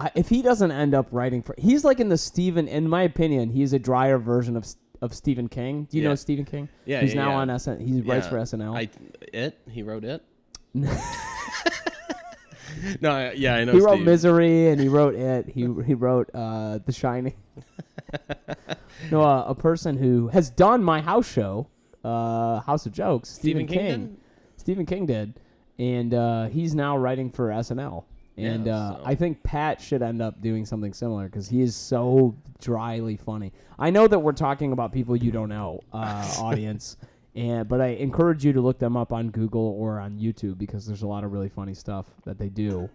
[0.00, 3.02] I, if he doesn't end up writing for he's like in the Stephen in my
[3.02, 4.64] opinion he's a drier version of
[5.00, 6.10] of Stephen King do you Yeah.
[6.10, 7.52] know Stephen King Yeah, he's yeah, now yeah.
[7.52, 8.88] on SN he writes Yeah, for SNL I
[9.32, 10.22] it he wrote it.
[13.00, 13.72] no, I, yeah, I know.
[13.72, 14.06] he wrote Steve.
[14.06, 15.46] Misery and he wrote it.
[15.48, 17.34] He he wrote uh, The Shining.
[19.10, 21.66] no, uh, a person who has done my house show,
[22.04, 24.06] uh, House of Jokes, Stephen, King King.
[24.06, 24.16] did?
[24.56, 25.40] Stephen King did,
[25.78, 28.04] and uh, he's now writing for SNL.
[28.40, 31.60] And Yeah, uh, so- I think Pat should end up doing something similar because he
[31.60, 33.52] is so dryly funny.
[33.78, 36.96] I know that we're talking about people you don't know, uh, audience,
[37.34, 40.86] and but I encourage you to look them up on Google or on YouTube because
[40.86, 42.88] there's a lot of really funny stuff that they do.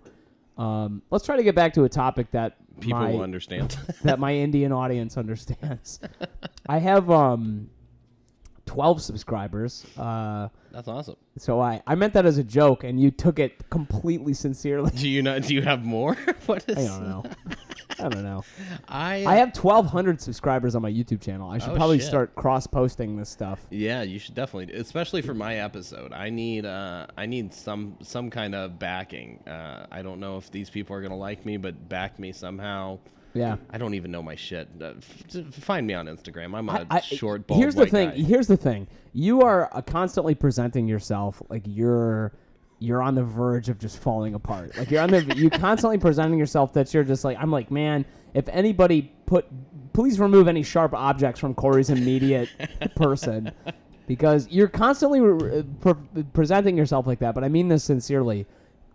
[0.58, 3.78] Um, let's try to get back to a topic that People my, will understand.
[4.04, 6.00] that my Indian audience understands.
[6.68, 7.70] I have um,
[8.66, 9.86] 12 subscribers.
[9.98, 11.16] Uh, That's awesome.
[11.38, 14.92] so I, I meant that as a joke, and you took it completely sincerely.
[14.92, 15.44] Do you not?
[15.44, 16.16] Do you have more?
[16.46, 16.78] what is?
[16.78, 17.24] I don't know.
[18.00, 18.44] I don't know.
[18.90, 21.50] I I have 1,200 subscribers on my YouTube channel.
[21.50, 22.08] I should Oh, probably shit.
[22.08, 23.62] start cross posting this stuff.
[23.70, 26.12] Yeah, you should definitely, especially for my episode.
[26.12, 29.40] I need, uh, I need some, some kind of backing.
[29.48, 33.00] Uh, I don't know if these people are gonna like me, but back me somehow.
[33.36, 33.58] Yeah.
[33.70, 34.68] I don't even know my shit.
[34.82, 36.56] Uh, f- find me on Instagram.
[36.58, 38.10] I'm a I- I- short, bald Here's the thing.
[38.10, 38.16] guy.
[38.16, 38.88] Here's the thing.
[39.14, 42.32] You are uh, constantly presenting yourself like you're
[42.80, 44.78] you're on the verge of just falling apart.
[44.78, 48.06] Like you're on the you constantly presenting yourself that you're just like I'm like man.
[48.34, 49.46] If anybody put
[49.94, 52.50] please remove any sharp objects from Corey's immediate
[52.96, 53.52] person
[54.08, 57.34] because you're constantly re- pre- presenting yourself like that.
[57.34, 58.46] But I mean this sincerely.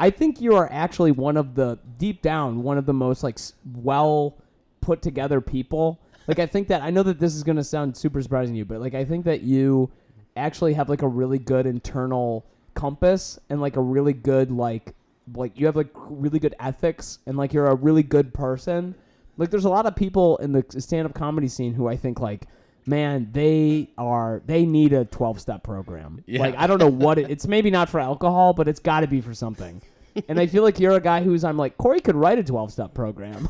[0.01, 3.39] I think you are actually one of the deep down one of the most like
[3.77, 4.39] well
[4.81, 6.01] put together people.
[6.27, 8.65] Like I think that I know that this is gonna sound super surprising to you,
[8.65, 9.91] but like I think that you
[10.37, 14.95] actually have like a really good internal compass and like a really good like
[15.35, 18.95] like you have like really good ethics and like you're a really good person.
[19.37, 22.21] Like there's a lot of people in the stand up comedy scene who I think
[22.21, 22.47] like
[22.87, 26.23] man, they are they need a 12 step program.
[26.27, 26.41] Yeah.
[26.41, 29.07] Like I don't know what it, it's maybe not for alcohol, but it's got to
[29.07, 29.83] be for something.
[30.29, 32.73] and I feel like you're a guy who's I'm like Corey could write a 12
[32.73, 33.49] step program.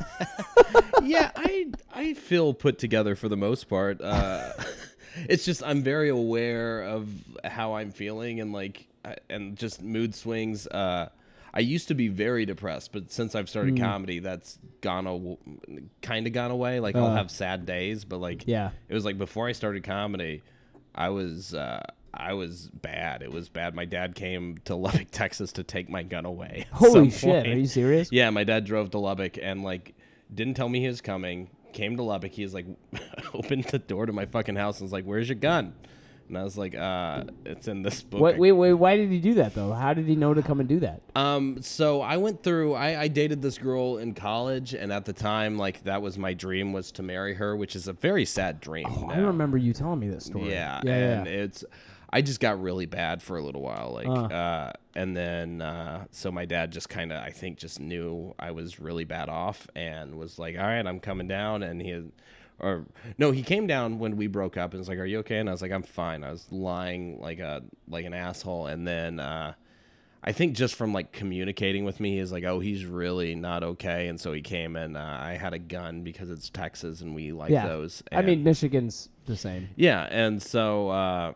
[1.02, 4.00] yeah, I I feel put together for the most part.
[4.00, 4.52] Uh,
[5.28, 7.08] it's just I'm very aware of
[7.44, 8.86] how I'm feeling and like
[9.28, 10.66] and just mood swings.
[10.66, 11.08] Uh,
[11.52, 13.84] I used to be very depressed, but since I've started Hmm.
[13.84, 15.36] comedy, that's gone a
[16.00, 16.80] kind of gone away.
[16.80, 17.14] Like I'll Uh.
[17.16, 18.70] have sad days, but like Yeah.
[18.88, 20.42] it was like before I started comedy,
[20.94, 21.54] I was.
[21.54, 21.82] Uh,
[22.12, 23.22] I was bad.
[23.22, 23.72] It was bad.
[23.76, 26.66] My dad came to Lubbock, Texas to take my gun away.
[26.72, 28.10] Holy shit, are you serious?
[28.10, 29.94] Yeah, my dad drove to Lubbock and like
[30.34, 31.50] didn't tell me he was coming.
[31.72, 32.32] came to Lubbock.
[32.32, 32.66] He was like,
[33.32, 35.72] opened the door to my fucking house and was like, "Where's your gun?"
[36.30, 38.72] And I was like, "Uh, it's in this book." Wait, wait, wait.
[38.72, 39.72] Why did he do that though?
[39.72, 41.02] How did he know to come and do that?
[41.16, 42.74] Um, so I went through.
[42.74, 46.32] I, I dated this girl in college, and at the time, like that was my
[46.32, 48.86] dream was to marry her, which is a very sad dream.
[48.88, 50.50] Oh, I remember you telling me this story.
[50.50, 51.32] Yeah, yeah, and yeah.
[51.32, 51.64] it's.
[52.12, 54.34] I just got really bad for a little while, like, Uh.
[54.34, 58.50] uh, and then uh, so my dad just kind of, I think, just knew I
[58.50, 62.02] was really bad off, and was like, "All right, I'm coming down," and he.
[62.60, 62.84] Or
[63.18, 65.48] no, he came down when we broke up and was like, "Are you okay?" And
[65.48, 69.18] I was like, "I'm fine." I was lying like a like an asshole, and then
[69.20, 69.54] uh,
[70.22, 74.08] I think just from like communicating with me, he's like, "Oh, he's really not okay,"
[74.08, 77.32] and so he came and uh, I had a gun because it's Texas and we
[77.32, 77.66] like yeah.
[77.66, 78.02] those.
[78.12, 79.68] I and- mean, Michigan's the same.
[79.76, 81.32] yeah, and so uh,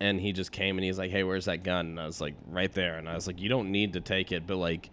[0.00, 2.34] and he just came and he's like, "Hey, where's that gun?" And I was like,
[2.48, 4.90] "Right there." And I was like, "You don't need to take it," but like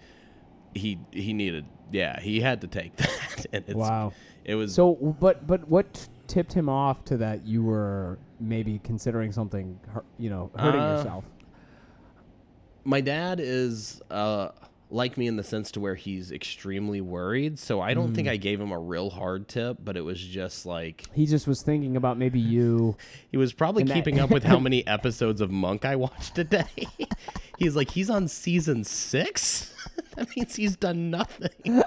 [0.75, 3.45] he he needed, yeah, he had to take that.
[3.51, 4.13] and it's, Wow.
[4.49, 9.31] It was So, but but what tipped him off to that you were maybe considering
[9.31, 9.79] something,
[10.17, 11.25] you know, hurting Uh, yourself?
[12.83, 14.49] my dad is uh
[14.91, 17.59] like me in the sense to where he's extremely worried.
[17.59, 18.31] So I don't think Mm.
[18.31, 21.61] I gave him a real hard tip, but it was just like He just was
[21.61, 22.97] thinking about maybe you.
[23.31, 26.39] he was probably And that- keeping up with how many episodes of Monk I watched
[26.39, 26.65] a day.
[27.59, 29.71] he's like, he's on season six.
[30.15, 31.83] that means he's done nothing.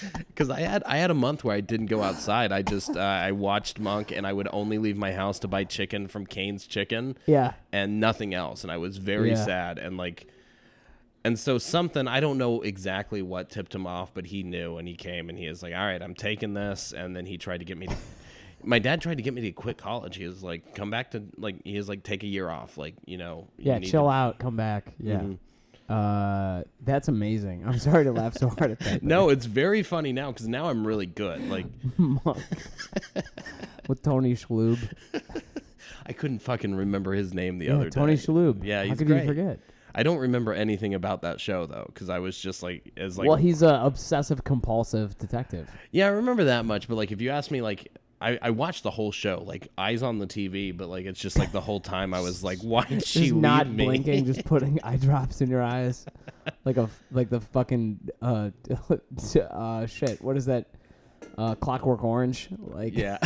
[0.28, 2.52] Because I had I had a month where I didn't go outside.
[2.52, 5.64] I just uh, I watched Monk, and I would only leave my house to buy
[5.64, 7.52] chicken from Cane's Chicken Yeah.
[7.72, 8.62] and nothing else.
[8.62, 9.44] And I was very Yeah.
[9.44, 10.26] sad and like.
[11.24, 14.88] And so something I don't know exactly what tipped him off, but he knew, and
[14.88, 17.58] he came and he was like, "All right, I'm taking this." And then he tried
[17.58, 17.94] to get me to.
[18.64, 20.16] My dad tried to get me to quit college.
[20.16, 22.94] He was like, "Come back to like." He was like, "Take a year off, like
[23.06, 23.78] you know." you Yeah.
[23.78, 24.38] need Chill to- out.
[24.40, 24.94] Come back.
[24.98, 25.18] Yeah.
[25.20, 25.38] Mhm.
[25.88, 27.64] Uh, that's amazing.
[27.66, 29.02] I'm sorry to laugh so hard at that.
[29.02, 31.48] No, it's very funny now because now I'm really good.
[31.50, 31.66] Like
[31.98, 32.38] Monk.
[33.88, 34.78] with Tony Shalhoub.
[36.06, 38.22] I couldn't fucking remember his name the Yeah, other Tony day.
[38.24, 38.64] Tony Shalhoub.
[38.64, 39.22] Yeah, How he's could great.
[39.22, 39.60] you forget?
[39.94, 43.28] I don't remember anything about that show though because I was just like, as like,
[43.28, 45.70] well, he's a obsessive compulsive detective.
[45.90, 46.88] yeah, I remember that much.
[46.88, 47.92] But like, if you ask me, like.
[48.22, 51.38] I, I watched the whole show, like eyes on the TV, but like it's just
[51.38, 53.84] like the whole time I was like, why did she Just leave not me?
[53.84, 56.06] blinking, just putting eye drops in your eyes,
[56.64, 58.50] like a like the fucking uh,
[59.50, 60.22] uh shit.
[60.22, 60.66] What is that?
[61.38, 62.48] Uh, Clockwork Orange.
[62.58, 63.16] Like, yeah,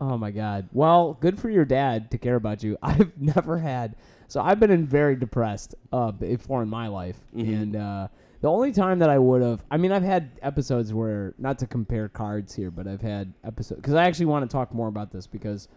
[0.00, 0.68] oh my god.
[0.72, 2.76] Well, good for your dad to care about you.
[2.82, 3.96] I've never had.
[4.28, 7.62] So I've been in very depressed uh before in my life, Mhm.
[7.62, 8.08] and uh,
[8.42, 11.66] the only time that I would have, I mean, I've had episodes where not to
[11.66, 15.12] compare cards here, but I've had episodes because I actually want to talk more about
[15.12, 15.68] this because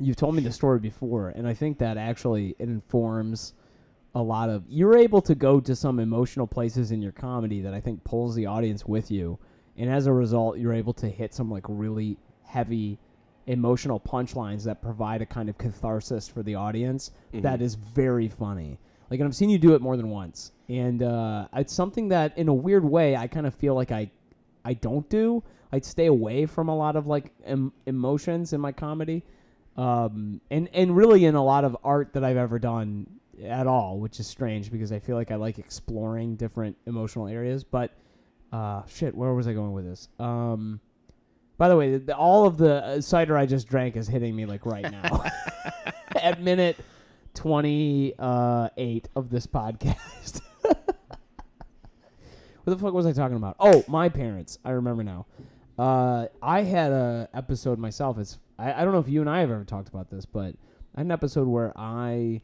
[0.00, 3.54] you've told me the story before, and I think that actually it informs
[4.14, 4.62] a lot of.
[4.68, 8.36] You're able to go to some emotional places in your comedy that I think pulls
[8.36, 9.36] the audience with you,
[9.76, 13.00] and as a result, you're able to hit some like really heavy
[13.48, 17.64] emotional punchlines that provide a kind of catharsis for the audience that mm-hmm.
[17.64, 18.78] is very funny.
[19.10, 22.36] Like, and I've seen you do it more than once, and uh, it's something that,
[22.38, 24.10] in a weird way, I kind of feel like I,
[24.64, 25.44] I don't do.
[25.70, 29.22] I'd stay away from a lot of like em- emotions in my comedy,
[29.76, 33.06] um, and and really in a lot of art that I've ever done
[33.44, 37.64] at all, which is strange because I feel like I like exploring different emotional areas.
[37.64, 37.92] But
[38.50, 40.08] uh, shit, where was I going with this?
[40.18, 40.80] Um,
[41.58, 44.46] by the way, the, all of the uh, cider I just drank is hitting me
[44.46, 45.24] like right now
[46.16, 46.78] at minute
[47.34, 50.40] twenty eight uh, of this podcast.
[52.64, 53.56] what the fuck was I talking about?
[53.60, 54.58] Oh, my parents.
[54.64, 55.26] I remember now.
[55.78, 58.18] Uh, I had a episode myself.
[58.18, 60.54] It's I, I don't know if you and I have ever talked about this, but
[60.94, 62.40] I had an episode where I,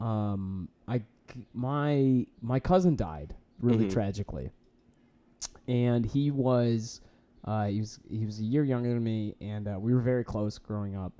[0.00, 1.02] um, I
[1.52, 3.92] my my cousin died really Mhm.
[3.92, 4.50] tragically,
[5.68, 7.00] and he was,
[7.44, 10.24] uh, he was he was a year younger than me, and uh, we were very
[10.24, 11.12] close growing up,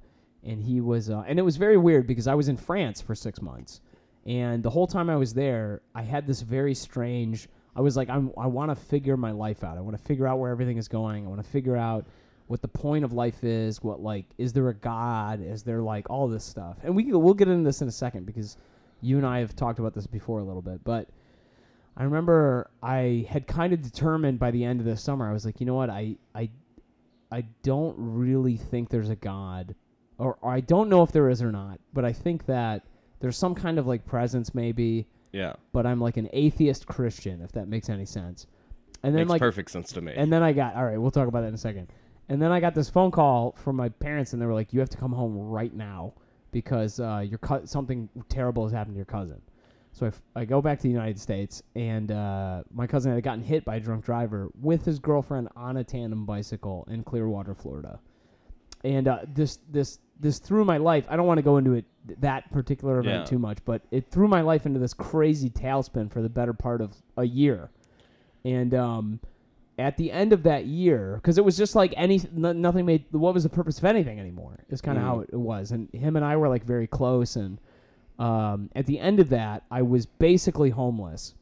[0.42, 3.14] and he was, uh, and it was very weird because I was in France for
[3.14, 3.80] six months,
[4.26, 7.48] and the whole time I was there, I had this very strange.
[7.76, 9.76] I was like, I'm, I want to figure my life out.
[9.76, 11.26] I want to figure out where everything is going.
[11.26, 12.06] I want to figure out
[12.46, 13.82] what the point of life is.
[13.82, 15.40] What like, is there a God?
[15.42, 16.76] Is there like all this stuff?
[16.82, 18.56] And we we'll get into this in a second because
[19.00, 20.84] you and I have talked about this before a little bit.
[20.84, 21.08] But
[21.96, 25.28] I remember I had kind of determined by the end of the summer.
[25.28, 25.90] I was like, you know what?
[25.90, 26.50] I I
[27.30, 29.74] I don't really think there's a God,
[30.18, 31.80] or, or I don't know if there is or not.
[31.92, 32.84] But I think that
[33.20, 37.52] there's some kind of like presence maybe yeah, but I'm like an atheist Christian, if
[37.52, 38.46] that makes any sense.
[39.02, 40.12] And then makes like, perfect sense to me.
[40.16, 40.96] and then I got all right.
[40.96, 41.88] We'll talk about that in a second.
[42.28, 44.80] And then I got this phone call from my parents, and they were like, "You
[44.80, 46.14] have to come home right now
[46.52, 49.42] because uh, your co- something terrible has happened to your cousin."
[49.92, 53.22] So I, f- I go back to the United States, and uh, my cousin had
[53.22, 57.54] gotten hit by a drunk driver with his girlfriend on a tandem bicycle in Clearwater,
[57.54, 58.00] Florida.
[58.84, 61.06] And uh, this this this threw my life.
[61.08, 61.84] I don't want to go into it
[62.20, 63.24] that particular event Yeah.
[63.24, 66.80] too much, but it threw my life into this crazy tailspin for the better part
[66.80, 67.70] of a year.
[68.44, 69.20] And um,
[69.78, 73.04] at the end of that year, because it was just like any nothing made.
[73.10, 74.64] What was the purpose of anything anymore?
[74.68, 75.06] Is kind of Mhm.
[75.06, 75.72] how it was.
[75.72, 77.36] And him and I were like very close.
[77.36, 77.58] And
[78.18, 81.34] um, at the end of that, I was basically homeless.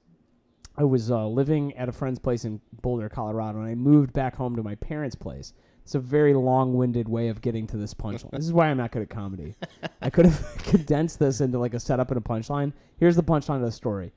[0.79, 4.37] I was uh, living at a friend's place in Boulder, Colorado, and I moved back
[4.37, 5.53] home to my parents' place.
[5.85, 8.31] It's a very long-winded way of getting to this punchline.
[8.31, 9.57] this is why I'm not good at comedy.
[10.01, 12.73] I could have condensed this into like a setup and a punchline.
[12.99, 14.13] Here's the punchline of the story.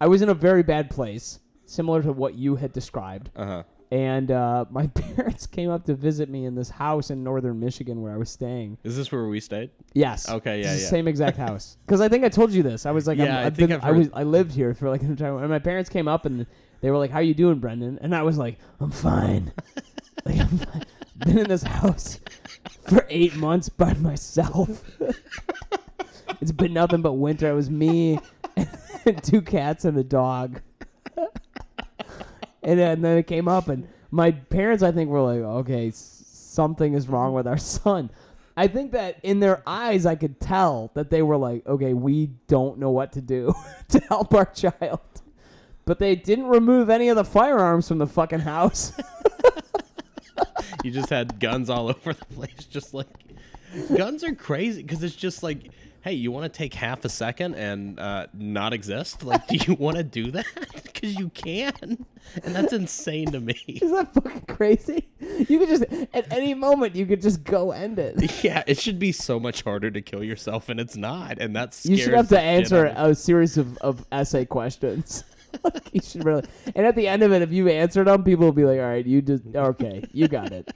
[0.00, 3.62] I was in a very bad place, similar to what you had described, Uh huh.
[3.90, 8.02] and uh, my parents came up to visit me in this house in northern Michigan
[8.02, 8.76] where I was staying.
[8.84, 9.70] Is this where we stayed?
[9.94, 10.28] Yes.
[10.28, 10.86] Okay, yeah, the yeah.
[10.86, 11.78] Same exact house.
[11.86, 12.84] Because I think I told you this.
[12.84, 14.90] I was like, I'm, Yeah, I think been, I've I was, I lived here for
[14.90, 15.30] like an entire.
[15.32, 15.40] Time.
[15.40, 16.46] And my parents came up and
[16.82, 19.50] they were like, "How you doing, Brendan?" And I was like, "I'm fine."
[20.26, 20.84] like I'm fine.
[21.18, 22.20] Been in this house
[22.88, 24.84] for eight months by myself.
[26.40, 27.50] it's been nothing but winter.
[27.50, 28.18] It was me
[28.56, 30.60] and two cats and a dog.
[31.16, 35.90] and, then, and then it came up, and my parents, I think, were like, "Okay,
[35.92, 38.10] something is wrong with our son."
[38.58, 42.26] I think that in their eyes, I could tell that they were like, "Okay, we
[42.48, 43.54] don't know what to do
[43.88, 45.00] to help our child."
[45.84, 48.92] But they didn't remove any of the firearms from the fucking house.
[50.84, 53.08] You just had guns all over the place, just like
[53.96, 55.70] guns are crazy because it's just like,
[56.02, 59.24] hey, you want to take half a second and uh, not exist?
[59.24, 60.46] Like, do you want to do that?
[60.96, 62.06] Because you can,
[62.42, 63.60] and that's insane to me.
[63.66, 65.06] Is that fucking crazy?
[65.20, 68.42] You could just at any moment you could just go end it.
[68.42, 71.84] Yeah, it should be so much harder to kill yourself, and it's not, and that's
[71.84, 75.22] You should have to answer a series of, of essay questions.
[75.64, 78.46] like you should really, and at the end of it, if you answered them, people
[78.46, 80.70] will be like, "All right, you just okay, you got it.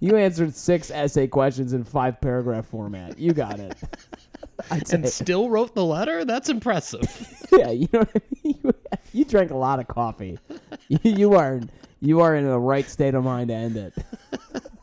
[0.00, 3.18] You answered six essay questions in five paragraph format.
[3.18, 3.76] You got it."
[4.90, 6.24] And still wrote the letter.
[6.24, 7.02] That's impressive.
[7.52, 8.58] yeah, you know I mean.
[8.62, 8.74] You,
[9.12, 10.38] you drank a lot of coffee.
[10.88, 13.94] You, you are in, you are in the right state of mind to end it.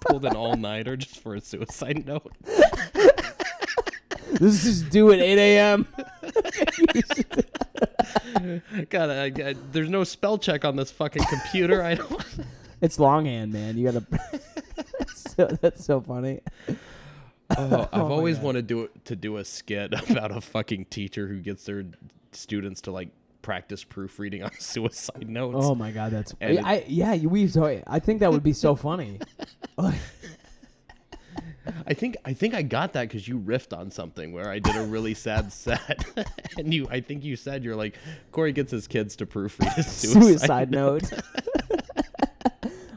[0.01, 2.33] Pulled an all nighter just for a suicide note.
[4.31, 5.87] This is due at eight a.m.
[8.89, 11.83] God, I, I, there's no spell check on this fucking computer.
[11.83, 12.25] I don't.
[12.79, 13.75] It's longhand, man.
[13.75, 14.05] You gotta.
[14.99, 16.41] that's, so, that's so funny.
[17.57, 20.85] Oh, I've oh, my always wanted to do to do a skit about a fucking
[20.85, 21.85] teacher who gets their
[22.33, 23.09] students to like
[23.41, 25.57] practice proofreading on suicide notes.
[25.57, 27.15] Oh my god, that's And I, yeah.
[27.15, 27.51] We
[27.87, 29.21] I think that would be so funny.
[31.85, 34.75] I think I think I got that because you riffed on something where I did
[34.75, 36.05] a really sad set,
[36.57, 37.95] and you I think you said you're like
[38.31, 41.11] Corey gets his kids to proofread his suicide, suicide note.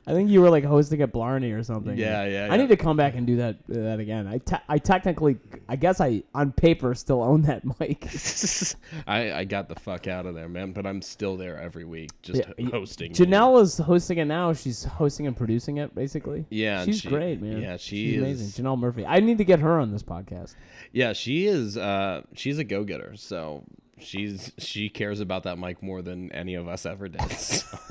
[0.06, 1.96] I think you were like hosting at Blarney or something.
[1.96, 2.56] Yeah, yeah, I yeah.
[2.56, 4.26] need to come back and do that uh, that again.
[4.26, 8.08] I, te- I technically, I guess I on paper still own that mic.
[9.06, 10.72] I, I got the fuck out of there, man.
[10.72, 13.12] But I'm still there every week, just Yeah, hosting.
[13.12, 14.52] Janelle is hosting it now.
[14.52, 16.46] She's hosting and producing it, basically.
[16.50, 17.60] Yeah, she's she- great, man.
[17.60, 18.64] yeah, she she's is- amazing.
[18.64, 19.04] Janelle Murphy.
[19.06, 20.54] I need to get her on this podcast.
[20.92, 21.76] Yeah, she is.
[21.76, 23.14] Uh, she's a go getter.
[23.16, 23.64] So
[23.98, 27.20] she's she cares about that mic more than any of us ever did.
[27.30, 27.88] So.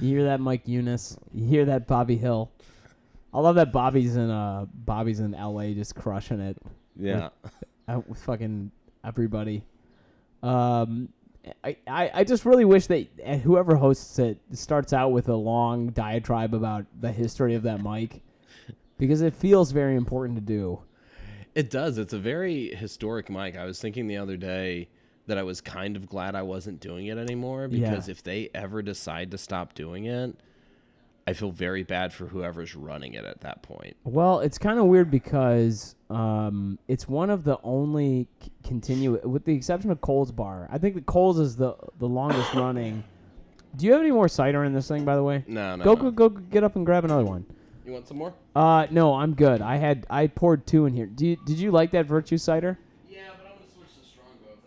[0.00, 1.16] You hear that, Mike Eunice?
[1.32, 2.50] You hear that, Bobby Hill?
[3.32, 5.74] I love that Bobby's in uh Bobby's in L.A.
[5.74, 6.56] just crushing it.
[6.98, 7.28] yeah.
[7.88, 8.70] out with fucking
[9.04, 9.62] everybody.
[10.42, 11.10] Um,
[11.62, 15.34] I, I, I just really wish that uh, whoever hosts it starts out with a
[15.34, 18.22] long diatribe about the history of that mic
[18.98, 20.80] because it feels very important to do.
[21.54, 21.98] It does.
[21.98, 23.56] It's a very historic mic.
[23.56, 24.88] I was thinking the other day
[25.26, 28.12] that I was kind of glad I wasn't doing it anymore because Yeah.
[28.12, 30.36] if they ever decide to stop doing it,
[31.28, 33.96] I feel very bad for whoever's running it at that point.
[34.04, 39.44] Well, it's kind of weird because um, it's one of the only c- continue with
[39.44, 40.68] the exception of Cole's Bar.
[40.70, 43.02] I think that Cole's is the the longest running.
[43.76, 45.44] Do you have any more cider in this thing, by the way?
[45.48, 45.84] No, no.
[45.84, 46.10] Go no.
[46.10, 47.44] go go get up and grab another one.
[47.84, 48.32] You want some more?
[48.54, 49.60] Uh, no, I'm good.
[49.60, 51.06] I had I poured two in here.
[51.06, 52.78] Do you, did you like that virtue cider?
[53.08, 54.58] Yeah, but I'm gonna switch to Strongbow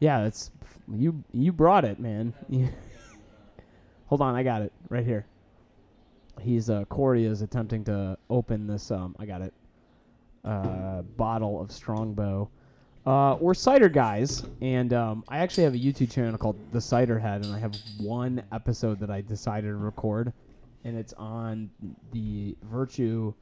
[0.00, 0.50] Yeah, it's
[0.92, 1.22] you.
[1.32, 2.34] You brought it, man.
[4.06, 5.26] Hold on, I got it right here.
[6.40, 8.90] He's uh, Corey is attempting to open this.
[8.90, 9.52] Um, I got it.
[10.44, 12.48] Uh, bottle of Strongbow.
[13.04, 17.18] Uh, we're cider guys, and um, I actually have a YouTube channel called The Cider
[17.18, 20.32] Head, and I have one episode that I decided to record,
[20.84, 21.70] and it's on
[22.12, 23.32] the Virtue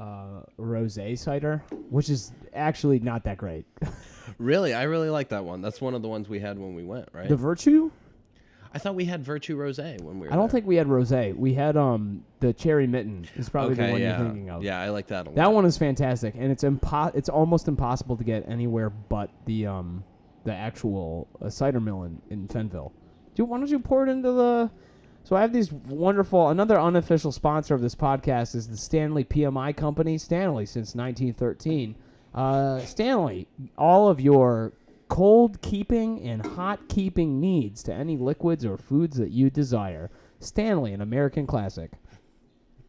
[0.00, 3.66] uh, rosé cider, which is actually not that great.
[4.38, 5.62] Really, I really like that one.
[5.62, 7.28] That's one of the ones we had when we went, right?
[7.28, 7.92] the Virtue,
[8.74, 10.32] I thought we had Virtue Rosé when we were.
[10.32, 10.52] I don't there.
[10.52, 11.34] think we had rosé.
[11.34, 13.26] We had um the cherry mitten.
[13.36, 14.62] Is probably the one yeah, you're thinking of.
[14.62, 15.36] yeah, I like that a lot.
[15.36, 19.66] That one is fantastic, and it's impo- It's almost impossible to get anywhere but the
[19.66, 20.04] um
[20.44, 22.92] the actual uh, cider mill in, in Fennville.
[23.34, 24.70] Dude, why don't you pour it into the?
[25.26, 26.50] So I have these wonderful.
[26.50, 30.18] Another unofficial sponsor of this podcast is the Stanley PMI Company.
[30.18, 31.96] Stanley since 1913.
[32.32, 34.72] Uh, Stanley, all of your
[35.08, 40.12] cold keeping and hot keeping needs to any liquids or foods that you desire.
[40.38, 41.90] Stanley, an American classic.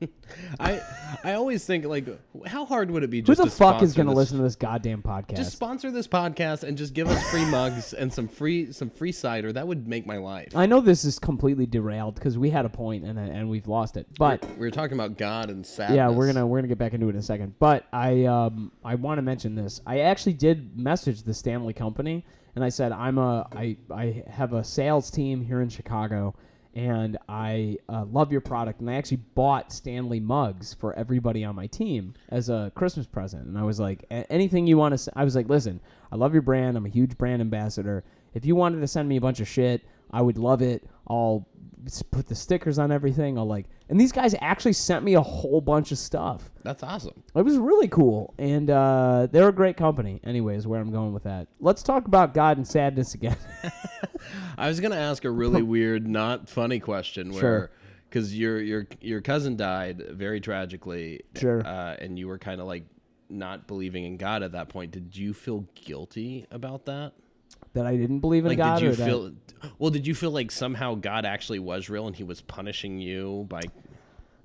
[0.60, 0.82] I
[1.24, 2.08] I always think like,
[2.46, 4.44] how hard would it be Who the to fuck is going to this- listen to
[4.44, 5.38] this goddamn podcast?
[5.38, 9.12] Just sponsor this podcast and just give us free mugs and some free some free
[9.12, 9.52] cider.
[9.52, 10.56] That would make my life.
[10.56, 13.98] I know this is completely derailed because we had a point and and we've lost
[13.98, 14.08] it.
[14.18, 15.96] But we were talking about God and sadness.
[15.98, 17.56] yeah, we're gonna we're gonna get back into it in a second.
[17.60, 19.82] But I um I want to mention this.
[19.86, 22.26] I actually did message the Stanley Company
[22.56, 26.36] and I said I'm a I I have a sales team here in Chicago
[26.78, 31.56] and I uh, love your product and I actually bought Stanley mugs for everybody on
[31.56, 33.48] my team as a Christmas present.
[33.48, 35.12] And I was like, anything you want to.
[35.16, 36.78] I was like, listen, I love your brand.
[36.78, 38.04] I'm a huge brand ambassador.
[38.36, 40.88] If you wanted to send me a bunch of shit, I would love it.
[41.08, 41.48] I'll
[42.12, 43.38] put the stickers on everything.
[43.38, 46.52] I'll like, and these guys actually sent me a whole bunch of stuff.
[46.64, 47.24] That's awesome.
[47.36, 50.20] It was really cool, and uh, they're a great company.
[50.24, 51.48] Anyways, where I'm going with that.
[51.60, 53.38] Let's talk about God and sadness again.
[54.58, 57.42] I was gonna ask a really weird, not funny question Sure.
[57.42, 57.72] where,
[58.10, 61.22] because your your your cousin died very tragically.
[61.36, 61.66] Sure.
[61.66, 62.86] Uh, and you were kind of like
[63.30, 64.92] not believing in God at that point.
[64.92, 67.14] Did you feel guilty about that?
[67.78, 68.80] That I didn't believe in Like, God.
[68.80, 69.32] did you or that- feel?
[69.80, 73.46] Well, did you feel like somehow God actually was real and He was punishing you
[73.50, 73.62] by?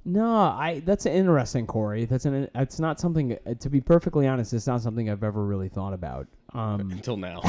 [0.04, 0.80] No, I.
[0.84, 2.06] That's interesting, Corey.
[2.06, 2.48] That's an.
[2.54, 3.36] It's not something.
[3.60, 6.26] To be perfectly honest, it's not something I've ever really thought about.
[6.54, 7.40] Um, Until now.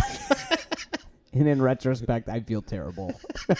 [1.34, 3.14] and in retrospect, I feel terrible.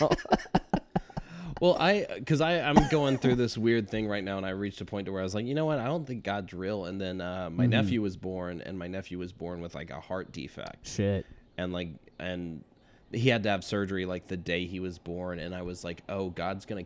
[1.62, 4.82] Well, I because I I'm going through this weird thing right now, and I reached
[4.82, 6.86] a point to where I was like, you know what, I don't think God's real.
[6.86, 7.56] And then uh, Mm-hmm.
[7.56, 11.26] my nephew was born, and my nephew was born with like a heart defect, Shit.
[11.58, 11.90] And like
[12.20, 12.64] and
[13.12, 16.04] he had to have surgery like the day he was born, and I was like,
[16.10, 16.86] oh, God's gonna.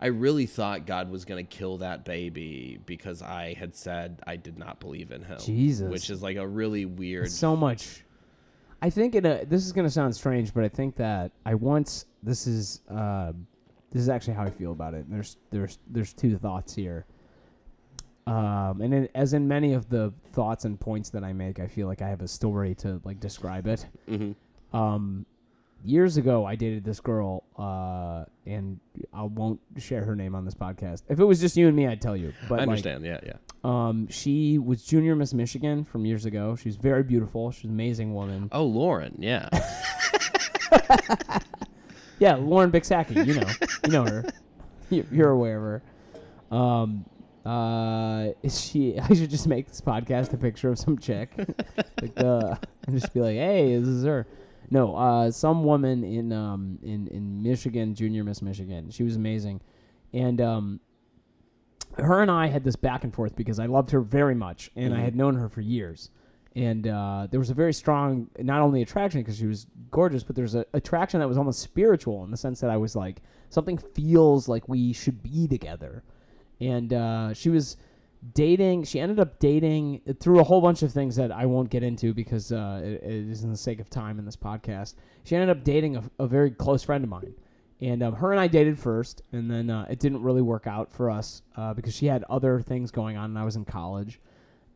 [0.00, 4.58] I really thought God was gonna kill that baby because I had said I did
[4.58, 5.38] not believe in him.
[5.38, 5.90] Jesus.
[5.90, 7.30] which is like a really weird.
[7.30, 8.02] so much.
[8.82, 11.54] I think in a, this is going to sound strange, but I think that I
[11.54, 13.32] once this is uh,
[13.90, 15.10] this is actually how I feel about it.
[15.10, 17.06] There's there's there's two thoughts here.
[18.26, 21.66] Um, and in, as in many of the thoughts and points that I make, I
[21.68, 23.86] feel like I have a story to like describe it.
[24.08, 24.34] Mhm.
[24.72, 25.24] Um,
[25.84, 28.80] years ago, I dated this girl, uh, and
[29.14, 31.02] I won't share her name on this podcast.
[31.08, 32.32] If it was just you and me, I'd tell you.
[32.48, 33.04] But I like, understand.
[33.04, 33.34] yeah, yeah.
[33.62, 36.56] um, she was junior Miss Michigan from years ago.
[36.56, 37.52] She's very beautiful.
[37.52, 38.48] She's an amazing woman.
[38.50, 39.14] Oh, Lauren.
[39.20, 39.48] Yeah.
[42.18, 43.26] Yeah, Lauren Bixaki.
[43.26, 43.46] You know,
[43.84, 44.24] you know her.
[44.88, 45.62] You- You're aware of
[46.50, 46.56] her.
[46.56, 47.04] Um,
[47.46, 48.98] uh, is she?
[48.98, 51.30] I should just make this podcast a picture of some chick,
[52.02, 54.26] like uh, and just be like, "Hey, this is her."
[54.70, 58.90] No, uh, some woman in um in in Michigan, junior Miss Michigan.
[58.90, 59.60] She was amazing,
[60.12, 60.80] and um,
[61.98, 64.92] her and I had this back and forth because I loved her very much, and
[64.92, 65.02] I Mhm.
[65.04, 66.10] had known her for years.
[66.56, 70.34] And uh, there was a very strong, not only attraction because she was gorgeous, but
[70.34, 73.20] there's a attraction that was almost spiritual in the sense that I was like,
[73.50, 76.02] something feels like we should be together.
[76.60, 77.76] And uh, she was
[78.34, 78.84] dating.
[78.84, 82.14] She ended up dating through a whole bunch of things that I won't get into
[82.14, 84.94] because uh, it, it is in the sake of time in this podcast.
[85.24, 87.34] She ended up dating a, a very close friend of mine,
[87.80, 90.92] and um, her and I dated first, and then uh, it didn't really work out
[90.92, 94.20] for us uh, because she had other things going on, and I was in college.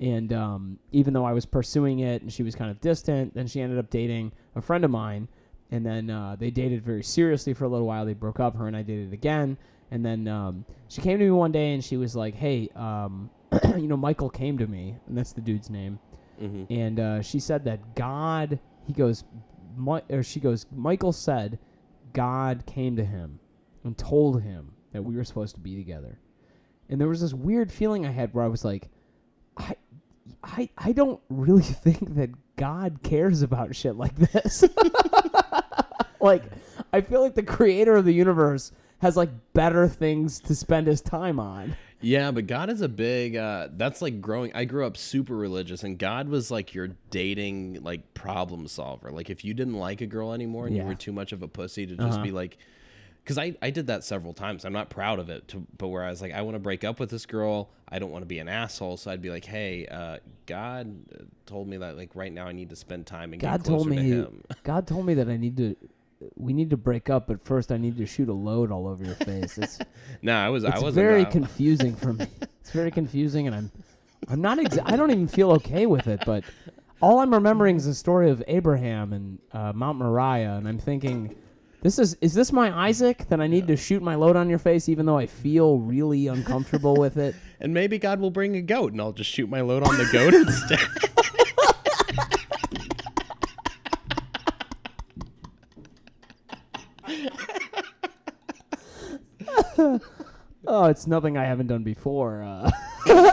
[0.01, 3.47] And um, even though I was pursuing it, and she was kind of distant, then
[3.47, 5.29] she ended up dating a friend of mine,
[5.71, 8.05] and then uh, they dated very seriously for a little while.
[8.07, 8.57] They broke up.
[8.57, 9.59] Her and I dated again,
[9.91, 13.31] and then um, she came to me one day and she was like, "Hey, um,
[13.77, 15.99] you know, Michael came to me, and that's the dude's name."
[16.39, 19.25] hmm and uh, she said that God, he goes,
[19.77, 21.59] Mi- or she goes, Michael said
[22.15, 23.41] God came to him
[23.85, 26.19] and told him that we were supposed to be together.
[26.89, 28.89] And there was this weird feeling I had where I was like,
[29.57, 29.77] I,
[30.43, 34.65] I, I don't really think that God cares about shit like this.
[36.21, 36.45] like,
[36.93, 41.01] I feel like the creator of the universe has like better things to spend his
[41.01, 41.77] time on.
[42.03, 43.37] Yeah, but God is a big.
[43.37, 44.53] Uh, that's like growing.
[44.55, 49.11] I grew up super religious, and God was like your dating like problem solver.
[49.11, 50.83] Like if you didn't like a girl anymore and Yeah.
[50.85, 52.23] you were too much of a pussy to just Uh-huh.
[52.23, 52.57] be like,
[53.23, 54.65] because I, I did that several times.
[54.65, 56.85] I'm not proud of it, to, but where I was like, I want to break
[56.85, 57.69] up with this girl.
[57.87, 58.97] I don't want to be an asshole.
[58.97, 62.53] So I'd be like, hey, uh, God uh, told me that like right now I
[62.53, 64.11] need to spend time and God get closer told to me.
[64.11, 64.43] Him.
[64.65, 65.77] God told me that I need to.
[66.37, 69.03] We need to break up, but first I need to shoot a load all over
[69.05, 69.57] your face.
[69.59, 69.79] It's,
[70.23, 70.95] No, I was I wasn't.
[70.95, 72.27] very uh, confusing for me.
[72.61, 73.73] It's very confusing, and I'm,
[74.29, 74.59] I'm not.
[74.59, 76.21] Exa- I don't even feel okay with it.
[76.27, 76.45] But
[77.01, 81.35] all I'm remembering is the story of Abraham and uh, Mount Moriah, and I'm thinking,
[81.83, 84.59] this is is this my Isaac that I need to shoot my load on your
[84.59, 87.35] face, even though I feel really uncomfortable with it.
[87.61, 90.09] and maybe God will bring a goat, and I'll just shoot my load on the
[90.13, 90.79] goat instead.
[100.73, 102.45] Oh, it's nothing I haven't done before.
[102.45, 102.71] Uh,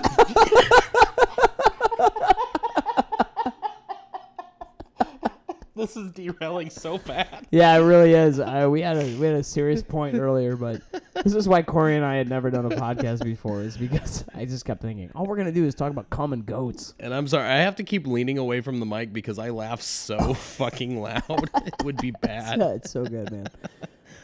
[5.75, 7.45] this is derailing so bad.
[7.51, 8.39] yeah, it really is.
[8.39, 10.81] Uh, we had a we had a serious point earlier, but
[11.23, 14.45] this is why Corey and I had never done a podcast before, is because I
[14.45, 16.95] just kept thinking, all we're gonna do is talk about common goats.
[16.99, 19.83] And I'm sorry, I have to keep leaning away from the mic because I laugh
[19.83, 21.21] so fucking loud.
[21.55, 22.57] it would be bad.
[22.57, 23.47] Yeah, it's so good, man.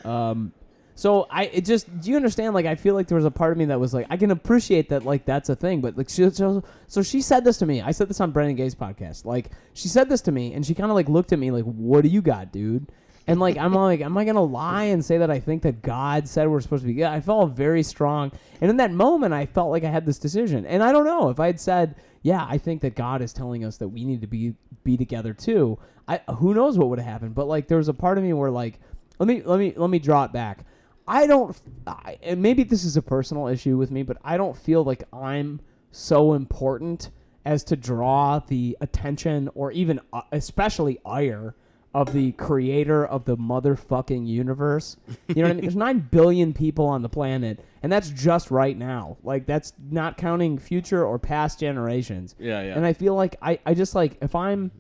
[0.04, 0.52] Um,
[0.96, 2.54] so I it just do you understand?
[2.54, 4.32] Like I feel like there was a part of me that was like I can
[4.32, 7.66] appreciate that like that's a thing, but like she so, so she said this to
[7.66, 7.82] me.
[7.82, 9.26] I said this on Brennan Gay's podcast.
[9.26, 11.64] Like she said this to me, and she kind of like looked at me like,
[11.64, 12.92] "What do you got, dude?"
[13.26, 16.28] And like I'm like, am I gonna lie and say that I think that God
[16.28, 16.94] said we're supposed to be?
[16.94, 17.06] good?
[17.06, 18.32] I felt very strong,
[18.62, 20.66] and in that moment, I felt like I had this decision.
[20.66, 23.66] And I don't know if I had said, "Yeah, I think that God is telling
[23.66, 27.08] us that we need to be be together too." I who knows what would have
[27.08, 28.80] happened, but like there was a part of me where like,
[29.20, 30.66] let me let me let me draw it back.
[31.08, 34.56] I don't, I, and maybe this is a personal issue with me, but I don't
[34.56, 35.60] feel like I'm
[35.92, 37.12] so important
[37.46, 41.56] as to draw the attention or even, uh, especially ire
[41.94, 44.98] of the creator of the motherfucking universe.
[45.28, 45.62] You know what I mean?
[45.62, 49.18] There's 9 billion people on the planet, and that's just right now.
[49.24, 52.36] Like, that's not counting future or past generations.
[52.40, 52.76] Yeah, yeah.
[52.76, 54.72] And I feel like I, I just like, if I'm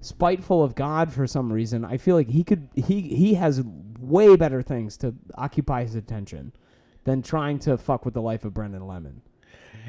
[0.00, 3.62] spiteful of God for some reason, I feel like he could, he, he has
[4.12, 6.52] way better things to occupy his attention
[7.04, 9.22] than trying to fuck with the life of Brendan Lemon.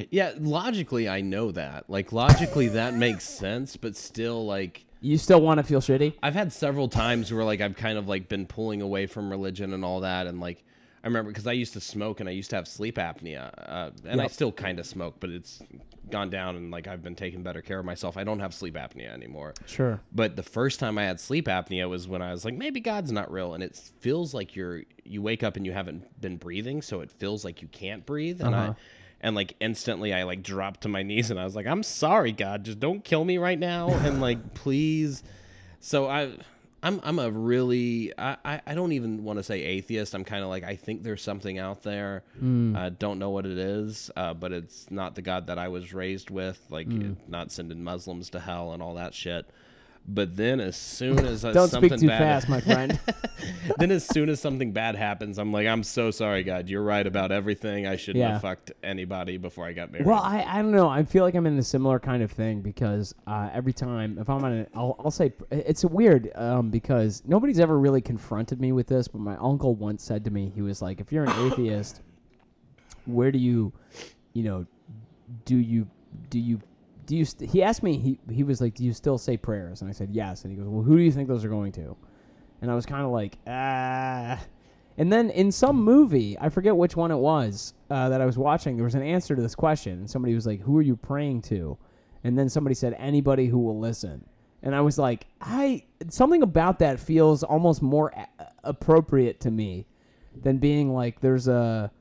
[0.10, 1.90] Yeah, logically I know that.
[1.90, 6.16] Like logically that makes sense, but still like You still want to feel shitty?
[6.24, 9.74] I've had several times where like I've kind of like been pulling away from religion
[9.74, 10.64] and all that and like
[11.04, 13.90] I remember because I used to smoke and I used to have sleep apnea, uh,
[14.06, 15.62] and I still kind of smoke, but it's
[16.10, 18.16] gone down and like I've been taking better care of myself.
[18.16, 19.54] I don't have sleep apnea anymore.
[19.66, 20.00] Sure.
[20.14, 23.12] But the first time I had sleep apnea was when I was like, maybe God's
[23.12, 26.82] not real, and it feels like you're you wake up and you haven't been breathing,
[26.82, 28.72] so it feels like you can't breathe, and Uh-huh.
[28.72, 28.76] I
[29.20, 32.32] and like instantly I like dropped to my knees and I was like, I'm sorry,
[32.32, 35.22] God, just don't kill me right now, and like please.
[35.82, 36.38] So I.
[36.84, 40.14] I'm I'm a really I, I, don't even want to say atheist.
[40.14, 42.24] I'm kind of like I think there's something out there.
[42.76, 45.94] I don't know what it is, uh, but it's not the God that I was
[45.94, 46.62] raised with.
[46.70, 46.88] Like
[47.28, 49.50] not sending Muslims to hell and all that shit.
[50.06, 53.00] But then as soon as uh, Don't something speak too bad, fast, my friend.
[53.78, 56.68] then as soon as something bad happens, I'm like, I'm so sorry, God.
[56.68, 57.88] You're right about everything.
[57.88, 58.34] I shouldn't Yeah.
[58.34, 60.06] have fucked anybody before I got married.
[60.06, 60.90] Well, I, I don't know.
[60.90, 64.30] I feel like I'm in a similar kind of thing because uh, every time if
[64.30, 68.74] I'm on a, I'll, I'll say it's weird um, because nobody's ever really confronted me
[68.74, 71.48] with this, but my uncle once said to me, he was like, if you're an
[71.52, 72.02] atheist,
[73.06, 73.72] where do you,
[74.34, 74.66] you know,
[75.46, 75.88] do you
[76.30, 76.60] do you
[77.06, 77.26] do you?
[77.26, 77.50] St-?
[77.50, 77.98] He asked me.
[77.98, 79.82] He he was like, do you still say prayers?
[79.82, 80.44] And I said yes.
[80.44, 81.96] And he goes, well, who do you think those are going to?
[82.62, 84.40] And I was kind of like, ah.
[84.98, 88.38] And then in some movie, I forget which one it was uh, that I was
[88.38, 89.94] watching, there was an answer to this question.
[89.94, 91.78] And somebody was like, Who are you praying to?
[92.24, 94.26] And then somebody said, Anybody who will listen.
[94.62, 99.86] And I was like, I something about that feels almost more a- appropriate to me
[100.42, 101.92] than being like there's a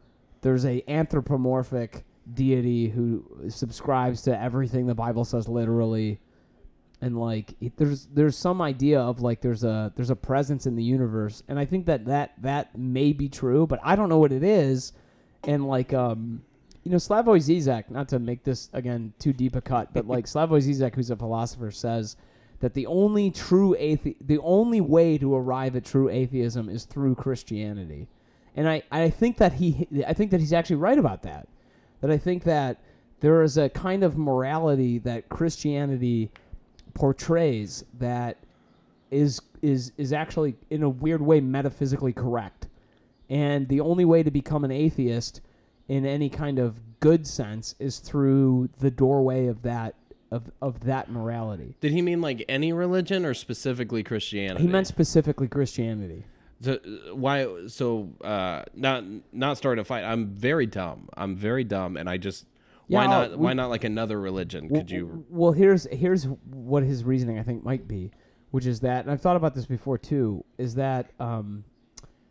[0.43, 2.05] there's a anthropomorphic
[2.35, 6.21] deity who subscribes to everything the Bible says literally.
[7.01, 10.77] And like it, there's there's some idea of like there's a there's a presence in
[10.77, 11.43] the universe.
[11.49, 14.45] And i think that that that may be true but i don't know what it
[14.45, 14.93] is.
[15.45, 16.43] And like um
[16.85, 20.27] you know slavoj zizek not to make this again too deep a cut but like
[20.33, 22.17] slavoj zizek who's a philosopher says
[22.61, 27.17] that the only true athe- the only way to arrive at true atheism is through
[27.17, 28.09] christianity.
[28.55, 31.49] And i i think that he i think that he's actually right about that
[32.03, 32.83] that i think that
[33.21, 36.31] there is a kind of morality that christianity
[36.95, 38.37] portrays that
[39.11, 42.67] is is is actually in a weird way metaphysically correct.
[43.31, 45.41] And the only way to become an atheist
[45.89, 49.95] in any kind of good sense is through the doorway of that
[50.31, 51.77] of, of that morality.
[51.81, 54.63] Did he mean like any religion or specifically Christianity?
[54.63, 56.25] He meant specifically Christianity.
[56.63, 56.79] So
[57.15, 57.67] why?
[57.67, 60.05] So uh, not not starting a fight.
[60.05, 61.09] I'm very dumb.
[61.17, 62.47] I'm very dumb, and I just
[62.87, 63.31] why not?
[63.33, 64.69] we- why not like another religion?
[64.69, 65.25] Could you?
[65.29, 68.13] Well, here's here's what his reasoning I think might be,
[68.53, 71.65] which is that, and I've thought about this before too, is that um,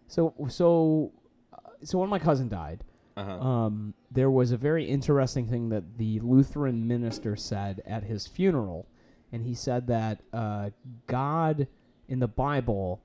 [0.07, 1.11] so so
[1.53, 2.83] uh, so when my cousin died,
[3.17, 3.31] Uh-huh.
[3.47, 8.87] um, there was a very interesting thing that the Lutheran minister said at his funeral,
[9.31, 10.69] and he said that uh,
[11.07, 11.67] God
[12.07, 13.01] in the Bible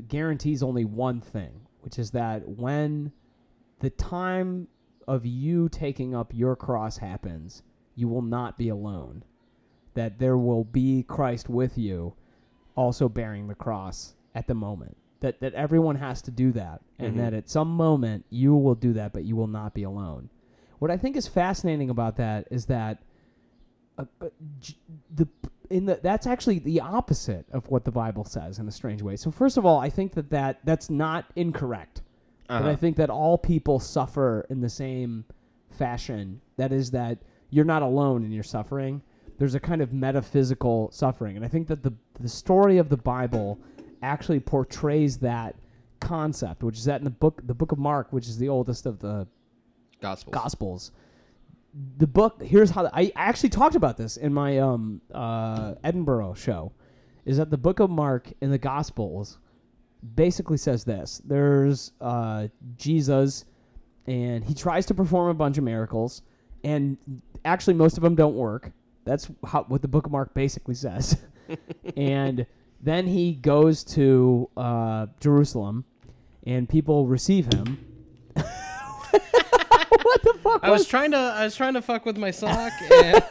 [0.00, 3.12] guarantees only one thing, which is that when
[3.80, 4.68] the time
[5.08, 7.62] of you taking up your cross happens,
[7.96, 9.24] you will not be alone.
[9.94, 12.14] That there will be Christ with you,
[12.76, 14.96] also bearing the cross at the moment.
[15.20, 17.18] That that everyone has to do that, and Mhm.
[17.18, 20.30] that at some moment you will do that, but you will not be alone.
[20.78, 23.02] What I think is fascinating about that is that
[23.98, 24.28] uh, uh,
[24.58, 24.78] j-
[25.14, 25.28] the
[25.72, 29.16] in the that's actually the opposite of what the Bible says in a strange way.
[29.16, 32.02] So first of all, I think that, that that's not incorrect.
[32.48, 32.76] But I Uh-huh.
[32.76, 35.24] think that all people suffer in the same
[35.70, 36.40] fashion.
[36.56, 37.18] That is that
[37.50, 39.02] you're not alone in your suffering.
[39.38, 42.96] There's a kind of metaphysical suffering, and I think that the the story of the
[42.96, 43.58] Bible
[44.02, 45.56] actually portrays that
[46.00, 48.86] concept, which is that in the book the book of Mark, which is the oldest
[48.86, 49.26] of the
[50.00, 50.34] Gospels.
[50.34, 50.92] Gospels.
[51.96, 56.72] The book here's how I actually talked about this in my um uh Edinburgh show.
[57.24, 59.38] Is that the book of Mark in the Gospels
[60.14, 61.22] basically says this.
[61.24, 63.44] There's uh Jesus
[64.06, 66.22] and he tries to perform a bunch of miracles
[66.64, 66.96] and
[67.44, 68.72] actually most of them don't work.
[69.04, 71.16] That's how what the book of Mark basically says.
[71.96, 72.46] and
[72.80, 75.84] then he goes to uh, Jerusalem
[76.44, 77.84] and people receive him.
[80.02, 82.72] what the fuck I was trying to I was trying to fuck with my sock,
[82.90, 83.22] and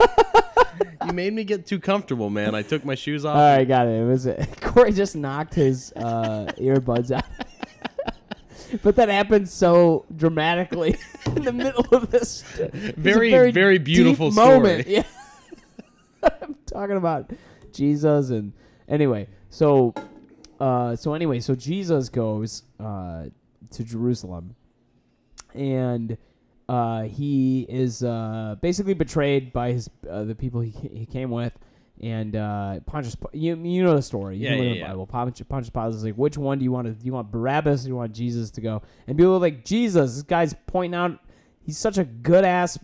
[1.07, 2.53] you made me get too comfortable, man.
[2.53, 3.35] I took my shoes off.
[3.35, 4.01] All right, got it.
[4.01, 4.27] It was
[4.61, 7.23] Corey just knocked his uh, earbuds out,
[8.83, 10.97] but that happened so dramatically
[11.35, 12.43] in the middle of this.
[12.57, 14.87] was Very, very deep beautiful moment.
[14.87, 15.03] Yeah,
[16.23, 17.31] I'm talking about
[17.73, 18.53] Jesus and
[18.87, 19.27] anyway.
[19.49, 19.95] So,
[20.59, 23.25] uh, so anyway, so Jesus goes uh,
[23.71, 24.55] to Jerusalem,
[25.55, 26.17] and
[26.69, 31.53] uh, he is uh, basically betrayed by his uh, the people he, he came with,
[32.01, 33.15] and uh, Pontius.
[33.33, 34.37] You you know the story.
[34.37, 34.87] You Yeah, look yeah, the yeah.
[34.89, 35.07] Bible.
[35.07, 36.93] Pontius, Pontius Pilate is like, which one do you want to?
[36.93, 37.81] Do you want Barabbas?
[37.81, 38.81] Or do you want Jesus to go?
[39.07, 40.15] And people are like, Jesus.
[40.15, 41.19] This guy's pointing out.
[41.63, 42.79] He's such a good ass,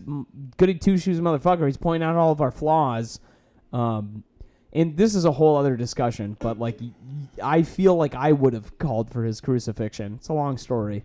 [0.56, 1.66] goody two shoes motherfucker.
[1.66, 3.18] He's pointing out all of our flaws.
[3.72, 4.22] Um,
[4.72, 6.78] and this is a whole other discussion, but like,
[7.42, 10.14] I feel like I would have called for his crucifixion.
[10.16, 11.04] It's a long story,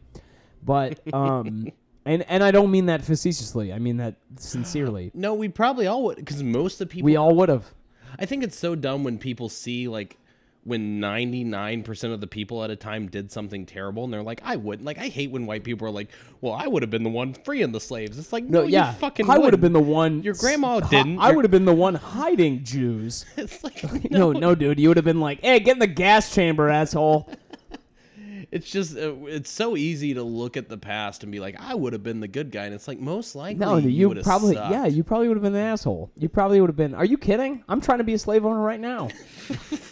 [0.62, 1.72] but um,
[2.06, 3.72] and and I don't mean that facetiously.
[3.74, 5.12] I mean that sincerely.
[5.14, 7.06] No, we probably all would, because most of the people.
[7.06, 7.74] We all would have.
[8.20, 10.18] I think it's so dumb when people see like
[10.66, 14.56] when 99% of the people at a time did something terrible and they're like I
[14.56, 16.08] wouldn't like I hate when white people are like
[16.40, 18.94] well I would have been the one freeing the slaves it's like no, No, yeah,
[18.94, 20.24] you fucking I would have been the one.
[20.24, 21.20] Your grandma hi- didn't.
[21.20, 23.26] I would have been the one hiding Jews.
[23.38, 26.34] it's like No, no, dude, you would have been like, "Hey, get in the gas
[26.34, 27.30] chamber, asshole."
[28.54, 31.74] It's just uh, it's so easy to look at the past and be like I
[31.74, 34.54] would have been the good guy and it's like most likely No, you, you, probably,
[34.54, 34.72] sucked.
[34.72, 36.12] yeah, you probably would have been the asshole.
[36.16, 36.94] You probably would have been.
[36.94, 37.64] Are you kidding?
[37.68, 39.10] I'm trying to be a slave owner right now.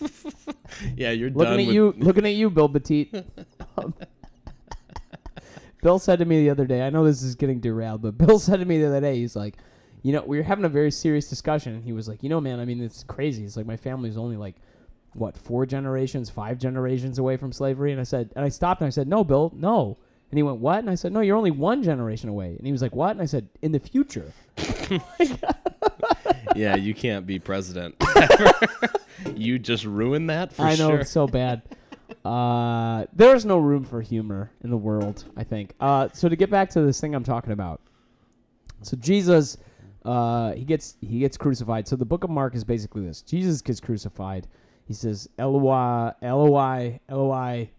[0.95, 3.11] yeah you're looking done at with, you, looking at you, Bill Petit.
[3.77, 3.93] Um,
[5.81, 6.85] Bill said to me the other day.
[6.85, 9.15] I know this is getting derailed, but Bill said to me the other day.
[9.15, 9.55] He's like,
[10.03, 12.41] you know, we were having a very serious discussion, and he was like, you know,
[12.41, 13.43] man, I mean, it's crazy.
[13.45, 14.55] It's like my family's only like,
[15.13, 18.87] what, four generations, five generations away from slavery, and I said, and I stopped and
[18.87, 19.97] I said, no, Bill, no.
[20.29, 20.79] And he went, what?
[20.79, 22.55] And I said, no, you're only one generation away.
[22.57, 23.11] And he was like, what?
[23.11, 24.31] And I said, in the future.
[26.55, 27.95] yeah you can't be president
[29.35, 31.61] you just ruined that for I know sure it's so bad.
[32.25, 35.25] Uh, there's no room for humor in the world.
[35.35, 35.73] I think.
[35.79, 37.81] Uh, so to get back to this thing I'm talking about,
[38.81, 39.57] so Jesus,
[40.05, 41.87] uh, he gets he gets crucified.
[41.87, 44.47] So the Book of Mark is basically this: Jesus gets crucified.
[44.87, 47.69] He says, "Eloi, Eloi, Eloi,"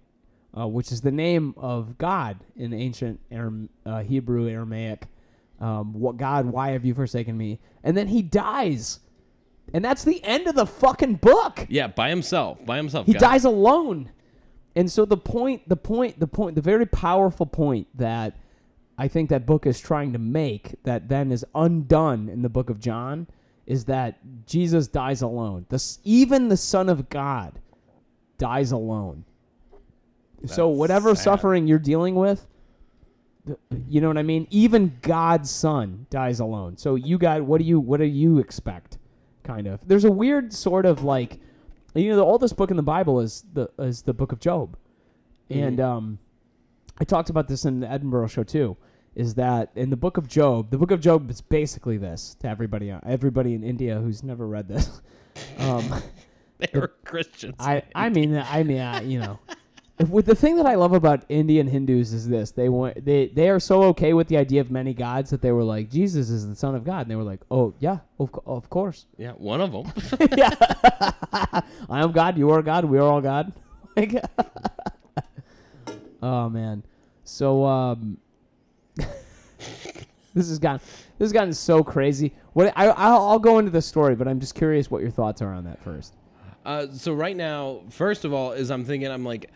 [0.56, 5.06] uh, which is the name of God in ancient Aram- uh, Hebrew Aramaic.
[5.60, 6.46] Um, what God?
[6.46, 7.60] Why have you forsaken me?
[7.84, 9.00] And then he dies,
[9.72, 11.66] and that's the end of the fucking book.
[11.68, 13.20] yeah by himself by himself He God.
[13.20, 14.10] dies alone.
[14.74, 18.38] And so the point, the point, the point, the very powerful point that
[18.96, 22.70] I think that book is trying to make that then is undone in the book
[22.70, 23.26] of John
[23.66, 25.66] is that Jesus dies alone.
[25.68, 27.60] This even the Son of God
[28.38, 29.24] dies alone.
[30.46, 31.24] so whatever sad.
[31.24, 32.46] suffering you're dealing with,
[33.88, 34.46] you know what I mean?
[34.50, 36.76] Even God's son dies alone.
[36.76, 38.98] So you got what do you what do you expect?
[39.42, 39.86] Kind of.
[39.86, 41.38] There's a weird sort of like
[41.94, 44.76] you know the oldest book in the Bible is the is the book of Job.
[45.50, 46.18] And um,
[46.98, 48.76] I talked about this in the Edinburgh show too.
[49.14, 50.70] Is that in the book of Job?
[50.70, 54.68] The book of Job is basically this to everybody, everybody in India who's never read
[54.68, 55.00] this.
[55.58, 56.02] Um,
[56.58, 57.56] They were Christians.
[57.58, 59.40] I, I mean, I mean, I, you know,
[60.08, 63.48] with the thing that I love about Indian Hindus is this: they want they they
[63.48, 66.48] are so okay with the idea of many gods that they were like, Jesus is
[66.48, 69.60] the son of God, and they were like, oh yeah, of of course, yeah, one
[69.60, 69.92] of them.
[70.36, 70.50] yeah,
[71.90, 73.52] I am God, you are God, we are all God.
[73.96, 74.24] Like,
[76.22, 76.84] oh man,
[77.24, 78.18] so um,
[80.34, 80.80] this has gotten
[81.18, 82.32] this has gotten so crazy.
[82.52, 85.42] What I I'll, I'll go into the story, but I'm just curious what your thoughts
[85.42, 86.14] are on that first.
[86.64, 89.50] Uh, so right now, first of all, is I'm thinking I'm like,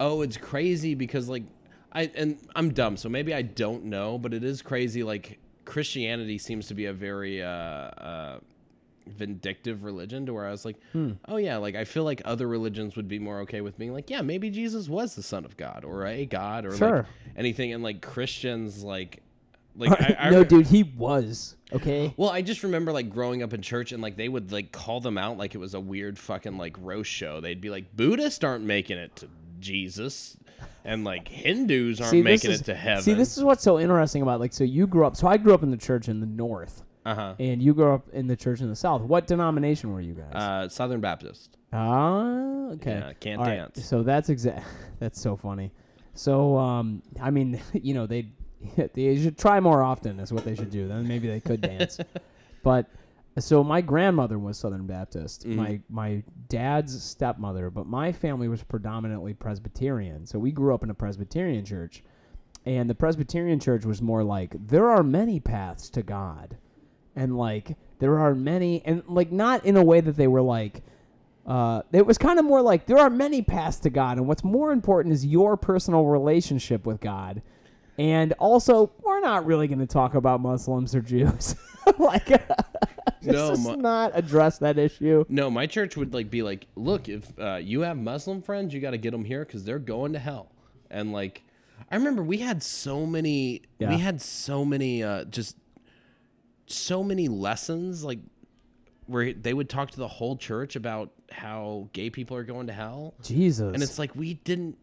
[0.00, 1.44] oh, it's crazy because like
[1.92, 5.02] I and I'm dumb, so maybe I don't know, but it is crazy.
[5.02, 8.38] Like Christianity seems to be a very uh, uh,
[9.06, 11.12] vindictive religion, to where I was like, Hmm.
[11.28, 14.10] oh yeah, like I feel like other religions would be more okay with being like,
[14.10, 16.96] yeah, maybe Jesus was the son of God or a God or Sure.
[16.98, 17.06] like
[17.36, 19.22] anything, and like Christians like.
[19.78, 22.12] Like I, I no, re- dude, he was okay.
[22.16, 25.00] well, I just remember like growing up in church and like they would like call
[25.00, 27.40] them out like it was a weird fucking like roast show.
[27.40, 29.28] They'd be like, Buddhists aren't making it to
[29.60, 30.36] Jesus,
[30.84, 33.02] and like Hindus aren't this making is- it to heaven.
[33.02, 35.16] See, this is what's so interesting about like so you grew up.
[35.16, 37.34] So I grew up in the church in the north, uh huh.
[37.38, 39.02] and you grew up in the church in the south.
[39.02, 40.34] What denomination were you guys?
[40.34, 41.56] Uh, Southern Baptist.
[41.72, 42.92] Ah, okay.
[42.92, 43.84] Yeah, can't All right, dance.
[43.84, 44.66] So that's exact.
[45.00, 45.70] That's so funny.
[46.14, 48.28] So um, I mean, you know, they
[48.94, 50.18] they should try more often.
[50.20, 50.88] Is what they should do.
[50.88, 51.98] Then maybe they could dance.
[52.62, 52.86] but
[53.38, 55.46] so my grandmother was Southern Baptist.
[55.46, 55.56] Mhm.
[55.56, 60.26] My my dad's stepmother, but my family was predominantly Presbyterian.
[60.26, 62.02] So we grew up in a Presbyterian church,
[62.64, 66.56] and the Presbyterian church was more like there are many paths to God,
[67.14, 70.82] and like there are many, and like not in a way that they were like.
[71.46, 74.44] Uh, it was kind of more like there are many paths to God, and what's
[74.44, 77.40] more important is your personal relationship with God.
[77.98, 81.56] And also, we're not really going to talk about Muslims or Jews.
[81.98, 82.28] like,
[83.22, 85.24] No, just mu- not address that issue.
[85.28, 88.80] No, my church would like be like, look, if uh, you have Muslim friends, you
[88.80, 90.52] got to get them here because they're going to hell.
[90.90, 91.42] And like,
[91.90, 93.90] I remember we had so many, Yeah.
[93.90, 95.56] we had so many, uh, just
[96.66, 98.20] so many lessons like
[99.06, 102.72] where they would talk to the whole church about how gay people are going to
[102.72, 103.14] hell.
[103.22, 103.72] Jesus.
[103.74, 104.78] And it's like we didn't.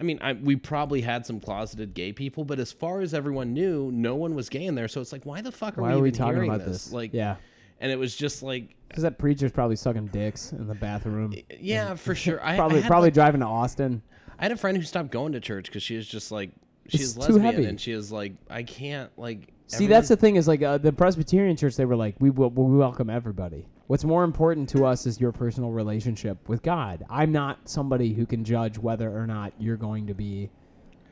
[0.00, 3.52] I mean, I, we probably had some closeted gay people, but as far as everyone
[3.52, 4.88] knew, no one was gay in there.
[4.88, 6.84] So it's like, why the fuck are why we are we talking about this?
[6.84, 6.92] this?
[6.92, 7.36] Like, yeah,
[7.80, 11.34] and it was just like, because that preacher's probably sucking dicks in the bathroom.
[11.60, 12.40] yeah, for sure.
[12.44, 14.02] I, probably I probably like- driving to Austin.
[14.38, 16.50] I had a friend who stopped going to church because she was just like,
[16.88, 19.52] she It's too lesbian, and she is like, I can't like.
[19.78, 21.76] See, that's the thing is like uh, the Presbyterian church.
[21.76, 23.66] They were like, we will we welcome everybody.
[23.86, 27.04] What's more important to us is your personal relationship with God.
[27.08, 30.50] I'm not somebody who can judge whether or not you're going to be,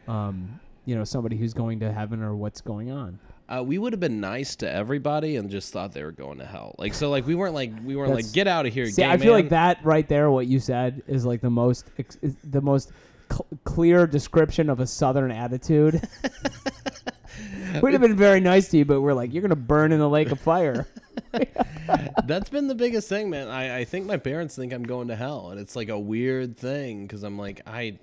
[0.06, 3.18] um, you know, somebody who's going to heaven or what's going on.
[3.48, 6.44] Uh, we would have been nice to everybody and just thought they were going to
[6.44, 6.74] hell.
[6.78, 8.86] Like so, like we weren't like we weren't That's- like get out of here.
[8.86, 11.90] See, gay I feel like that right there, what you said, is like the most
[11.98, 12.92] ex- is the most
[13.30, 16.06] cl- clear description of a Southern attitude.
[17.82, 20.08] We'd have been very nice to you, but we're like, you're gonna burn in the
[20.08, 20.86] lake of fire.
[22.24, 23.48] That's been the biggest thing, man.
[23.48, 26.56] I, I think my parents think I'm going to hell, and it's like a weird
[26.56, 27.98] thing because I'm like, I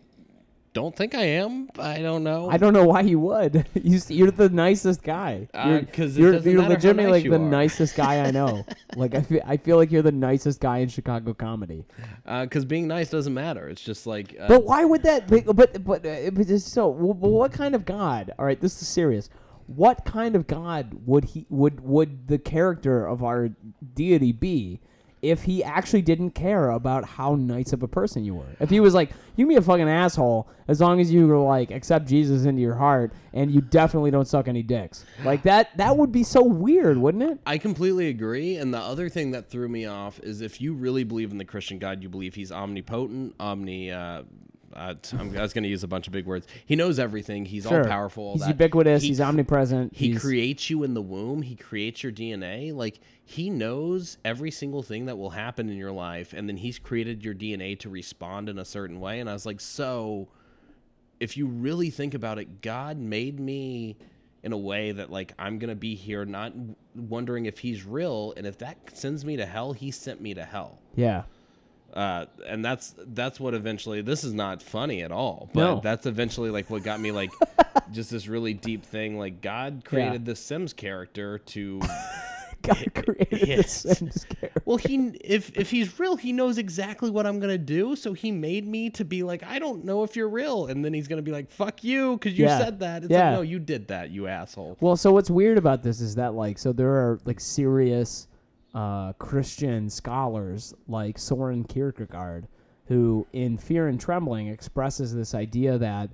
[0.75, 1.69] don't think I am.
[1.79, 2.49] I don't know.
[2.49, 3.65] I don't know why you would.
[3.91, 5.47] You, you're the nicest guy.
[5.53, 7.49] Uh, You're, you're, you're legitimately nice like you the are.
[7.61, 8.65] nicest guy I know.
[8.95, 11.85] like I feel, I feel like you're the nicest guy in Chicago comedy.
[12.25, 13.69] because Uh, being nice doesn't matter.
[13.69, 15.27] It's just like, uh, But why would that?
[15.27, 16.91] But but but, uh, so.
[16.93, 18.33] wh- wh- What kind of God?
[18.37, 19.29] All right, this is serious.
[19.67, 23.49] What kind of God would he would would the character of our
[23.93, 24.81] deity be
[25.29, 28.55] if he actually didn't care about how nice of a person you were?
[28.59, 31.71] If he was like, you can be a fucking asshole as long as you like
[31.71, 35.05] accept Jesus into your heart and you definitely don't suck any dicks.
[35.23, 37.39] Like that that would be so weird, wouldn't it?
[37.45, 38.55] I completely agree.
[38.55, 41.45] And the other thing that threw me off is if you really believe in the
[41.45, 43.91] Christian God, you believe He's omnipotent, omni.
[43.91, 44.23] Uh,
[44.75, 44.99] I'm,
[45.37, 46.45] I was going to use a bunch of big words.
[46.65, 47.45] He knows everything.
[47.45, 48.23] He's all powerful.
[48.25, 48.49] all He's that.
[48.49, 49.01] ubiquitous.
[49.01, 49.95] He he's omnipresent.
[49.95, 51.41] He he's, creates you in the womb.
[51.43, 52.73] He creates your DNA.
[52.75, 56.77] Like he knows every single thing that will happen in your life, and then he's
[56.79, 59.19] created your DNA to respond in a certain way.
[59.19, 60.27] And I was like, so
[61.19, 63.97] if you really think about it, God made me
[64.43, 66.53] in a way that like I'm gonna be here, not
[66.95, 70.43] wondering if He's real, and if that sends me to hell, He sent me to
[70.43, 70.79] hell.
[70.95, 71.23] yeah.
[71.95, 74.01] Uh, and that's that's what eventually.
[74.01, 75.79] This is not funny at all, but No.
[75.81, 77.31] that's eventually like what got me like
[77.93, 79.17] just this really deep thing.
[79.17, 81.79] Like God created the Sims character to
[82.61, 84.61] God created the Sims character.
[84.65, 87.95] Well, he if if he's real, he knows exactly what I'm gonna do.
[87.95, 90.93] So he made me to be like, I don't know if you're real, and then
[90.93, 92.57] he's gonna be like, "Fuck you," because you Yeah.
[92.57, 93.03] said that.
[93.03, 93.29] It's Yeah.
[93.29, 94.75] like, no, you did that, you asshole.
[94.81, 98.27] Well, so what's weird about this is that like so there are like serious
[98.75, 102.47] uh, Christian scholars like Soren Kierkegaard
[102.87, 106.09] who in Fear and Trembling expresses this idea that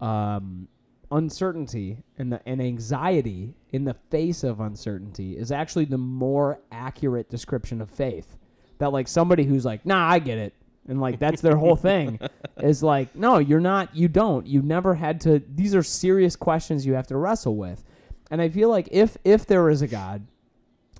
[0.00, 0.68] um,
[1.10, 7.28] uncertainty and the and anxiety in the face of uncertainty is actually the more accurate
[7.28, 8.36] description of faith.
[8.78, 10.54] That like somebody who's like, "Nah, I get it."
[10.88, 12.18] And like that's their whole thing
[12.62, 14.46] is like, "No, you're not you don't.
[14.46, 17.84] You never had to these are serious questions you have to wrestle with."
[18.30, 20.26] And I feel like if if there is a god,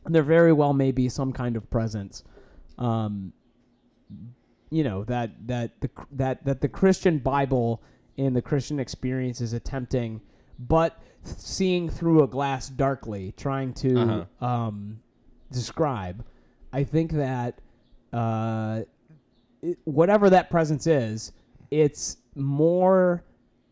[0.07, 2.23] there very well may be some kind of presence
[2.79, 3.33] um
[4.71, 7.83] you know that that the that that the Christian Bible
[8.19, 10.21] and the Christian experience is attempting,
[10.59, 14.45] but seeing through a glass darkly, trying to Uh-huh.
[14.47, 15.01] um,
[15.53, 16.25] describe.
[16.73, 17.61] I think that
[18.13, 18.83] uh,
[19.63, 21.33] it, whatever that presence is,
[21.71, 23.23] it's more,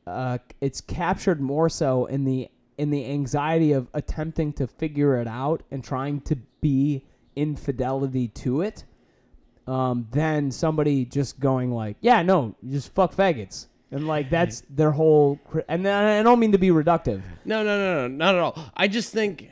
[0.07, 2.49] uh, it's captured more so in the
[2.79, 7.05] in the anxiety of attempting to figure it out and trying to be
[7.37, 8.85] infidelity to it
[9.67, 13.67] um, than somebody just going like, yeah, no, just fuck faggots.
[13.91, 17.23] And like that's their whole, and I don't mean to be reductive.
[17.45, 18.73] No, no, no, no, not at all.
[18.77, 19.49] I just think,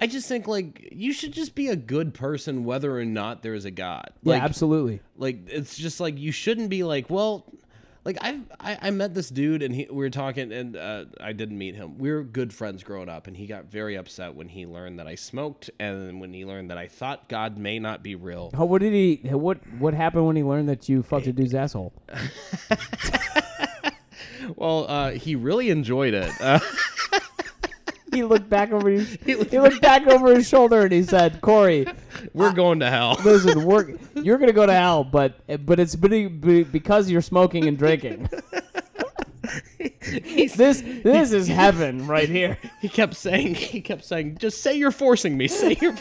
[0.00, 3.54] I just think like you should just be a good person, whether or not there
[3.54, 4.10] is a God.
[4.24, 5.00] Yeah, Like, absolutely.
[5.16, 7.44] like it's just like you shouldn't be like well
[8.04, 11.32] like I've, i i met this dude and he, we were talking and uh, i
[11.32, 14.48] didn't meet him we were good friends growing up and he got very upset when
[14.48, 18.02] he learned that i smoked and when he learned that i thought god may not
[18.02, 19.20] be real How, what did he?
[19.28, 21.92] What what happened when he learned that you fucked a dude's asshole?
[24.56, 26.58] well uh, he really enjoyed it uh,
[28.12, 31.86] He looked back over his, he looked back over his shoulder and he said, "Corey,
[32.34, 36.28] we're going to hell listen, we're, you're gonna go to hell, but but it's be-
[36.28, 38.28] be- because you're smoking and drinking.
[40.02, 44.74] He's- this this is heaven right here." he kept saying he kept saying just say
[44.74, 45.96] you're forcing me say you're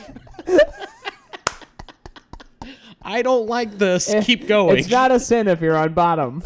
[3.02, 6.44] i don't like this keep going It's not a sin if you're on bottom.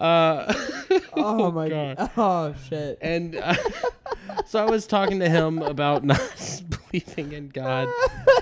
[0.00, 0.52] Uh
[1.14, 1.96] Oh my God.
[1.96, 2.10] god.
[2.16, 2.98] Oh shit.
[3.00, 3.54] and uh,
[4.46, 7.88] so I was talking to him about not believing in God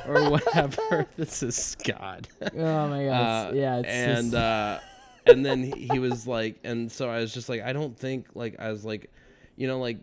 [0.06, 1.06] or whatever.
[1.16, 2.28] This is God.
[2.56, 3.50] Oh my god.
[3.50, 3.78] Uh, yeah.
[3.78, 4.78] It's and just- uh,
[5.26, 8.26] and then he he was like, and so I was just like, I don't think
[8.34, 9.10] like I was like,
[9.56, 9.98] you know, like,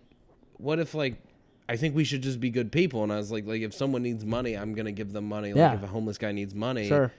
[0.58, 1.16] what if like.
[1.70, 4.04] I think we should just be good people, and I was like, like if someone
[4.04, 5.50] needs money, I'm gonna give them money.
[5.54, 5.74] Like Yeah.
[5.76, 7.14] if a homeless guy needs money, sure.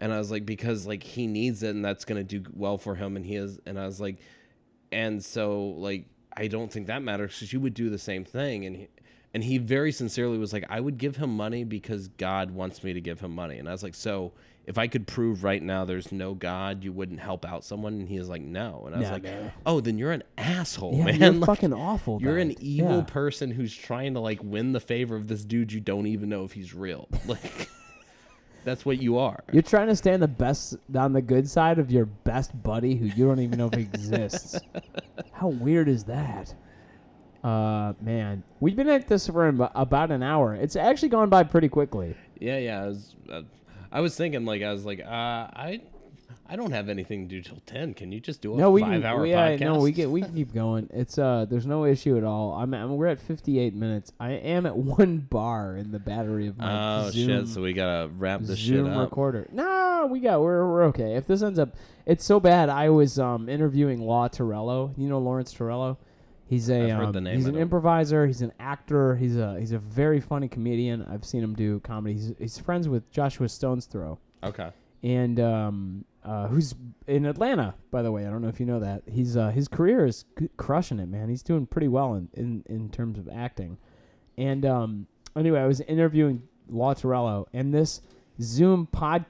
[0.00, 2.94] And I was like, because like he needs it and that's gonna do well for
[2.94, 3.58] him, and he is.
[3.66, 4.18] And I was like,
[4.92, 8.64] and so like I don't think that matters because you would do the same thing.
[8.64, 8.88] And he,
[9.34, 12.92] and he very sincerely was like, I would give him money because God wants me
[12.92, 13.58] to give him money.
[13.58, 14.32] And I was like, so
[14.64, 17.94] if I could prove right now there's no God, you wouldn't help out someone.
[17.94, 18.84] And he was like, no.
[18.86, 19.52] And I was like, man.
[19.66, 21.20] oh, then you're an asshole, Yeah, man.
[21.20, 22.20] you're Like, fucking awful.
[22.22, 23.04] you're an evil Yeah.
[23.04, 26.44] person who's trying to like win the favor of this dude you don't even know
[26.44, 27.08] if he's real.
[27.26, 27.68] Like
[28.68, 29.42] that's what you are.
[29.52, 33.06] You're trying to stand the best on the good side of your best buddy who
[33.06, 34.60] you don't even know if he exists.
[35.32, 36.54] How weird is that?
[37.42, 40.54] Uh, man, we've been at this for about an hour.
[40.54, 42.14] It's actually gone by pretty quickly.
[42.38, 42.82] Yeah, yeah.
[42.82, 43.42] I was, uh,
[43.90, 45.80] I was thinking like I was like, uh, I,
[46.50, 47.92] I don't have anything to do till ten.
[47.94, 48.90] Can you just do a No, we can.
[49.02, 49.60] five-hour we, podcast?
[49.60, 50.88] no, we get we can keep going.
[50.92, 52.52] It's uh, there's no issue at all.
[52.54, 54.12] I'm, I'm we're at 58 minutes.
[54.18, 57.48] I am at one bar in the battery of my Oh Zoom, shit!
[57.48, 59.10] So we gotta wrap this Zoom shit up.
[59.10, 59.46] recorder.
[59.52, 61.14] No, we got we're we're okay.
[61.16, 61.76] If this ends up,
[62.06, 62.68] it's so bad.
[62.70, 64.94] I was um interviewing Law Torello.
[64.96, 65.98] You know Lawrence Torello.
[66.46, 68.26] He's a I've heard um, the name, he's an improviser.
[68.26, 69.16] He's an actor.
[69.16, 71.04] He's a he's a very funny comedian.
[71.10, 72.14] I've seen him do comedy.
[72.14, 74.70] He's, he's friends with Joshua Stone's Throw Okay.
[75.02, 76.74] and um, uh, who's
[77.06, 78.26] in Atlanta, by the way.
[78.26, 79.02] I don't know if you know that.
[79.06, 80.24] He's uh, his career is
[80.56, 81.28] crushing it, man.
[81.28, 83.78] He's doing pretty well in, in, in terms of acting.
[84.36, 85.06] And um,
[85.36, 88.00] anyway, I was interviewing Law Torello, and this
[88.40, 89.24] Zoom pod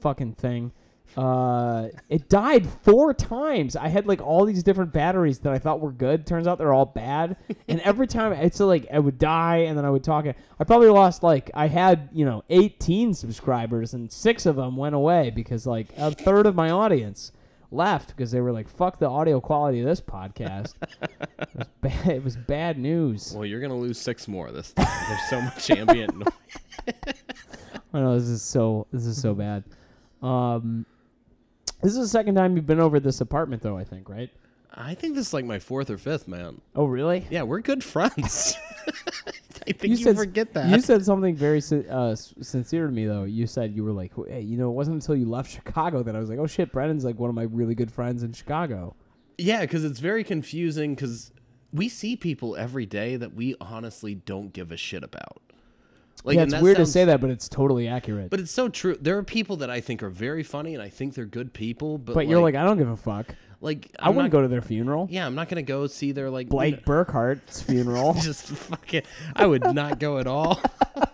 [0.00, 0.72] fucking thing.
[1.16, 3.76] Uh, it died four times.
[3.76, 6.26] I had like all these different batteries that I thought were good.
[6.26, 7.36] Turns out they're all bad.
[7.68, 10.26] and every time it's like I would die, and then I would talk.
[10.26, 14.94] I probably lost like I had you know 18 subscribers, and six of them went
[14.94, 17.30] away because like a third of my audience
[17.70, 22.08] left because they were like, "Fuck the audio quality of this podcast." it, was bad,
[22.08, 23.32] it was bad news.
[23.34, 24.88] Well, you're gonna lose six more this time.
[25.08, 26.94] There's so much ambient noise.
[27.92, 29.62] I know this is so this is so bad.
[30.22, 30.86] Um,
[31.84, 33.76] this is the second time you've been over this apartment, though.
[33.76, 34.30] I think, right?
[34.74, 36.60] I think this is like my fourth or fifth, man.
[36.74, 37.26] Oh, really?
[37.30, 38.56] Yeah, we're good friends.
[39.66, 40.68] I think you, said forget that.
[40.68, 43.22] You said something very uh, sincere to me, though.
[43.24, 46.16] You said you were like, hey, you know, it wasn't until you left Chicago that
[46.16, 48.96] I was like, oh shit, Brennan's like one of my really good friends in Chicago.
[49.38, 51.30] yeah, because it's very confusing because
[51.72, 55.40] we see people every day that we honestly don't give a shit about.
[56.24, 58.30] Like, yeah, it's that weird sounds- to say that, but it's totally accurate.
[58.30, 58.96] But it's so true.
[58.98, 61.98] There are people that I think are very funny, and I think they're good people.
[61.98, 63.34] But, But you're like, I don't give a fuck.
[63.60, 65.06] like I I'm wouldn't not, go to their funeral.
[65.10, 68.14] Yeah, I'm not gonna go see their like Blake Burkhart's funeral.
[68.14, 69.02] just fucking.
[69.36, 70.60] I would not go at all.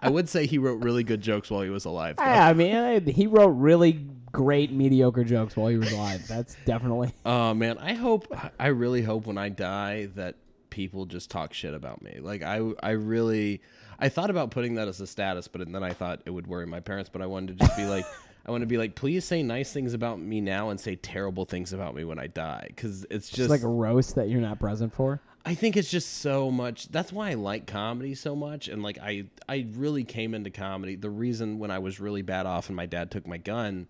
[0.00, 2.16] I would say he wrote really good jokes while he was alive.
[2.16, 2.24] though.
[2.24, 6.26] yeah, I mean, I- he wrote really great mediocre jokes while he was alive.
[6.28, 7.12] That's definitely.
[7.26, 8.26] Oh man, I hope
[8.58, 10.36] I really hope when I die that
[10.70, 12.18] people just talk shit about me.
[12.20, 13.60] Like I I really
[13.98, 16.66] I thought about putting that as a status, but then I thought it would worry
[16.66, 18.04] my parents, but I wanted to just be like
[18.46, 21.44] I want to be like please say nice things about me now and say terrible
[21.44, 24.40] things about me when I die cuz it's Just just like a roast that you're
[24.40, 25.20] not present for.
[25.44, 26.88] I think it's just so much.
[26.88, 30.94] That's why I like comedy so much, and like I, I really came into comedy.
[30.94, 33.86] The reason when I was really bad off and my dad took my gun,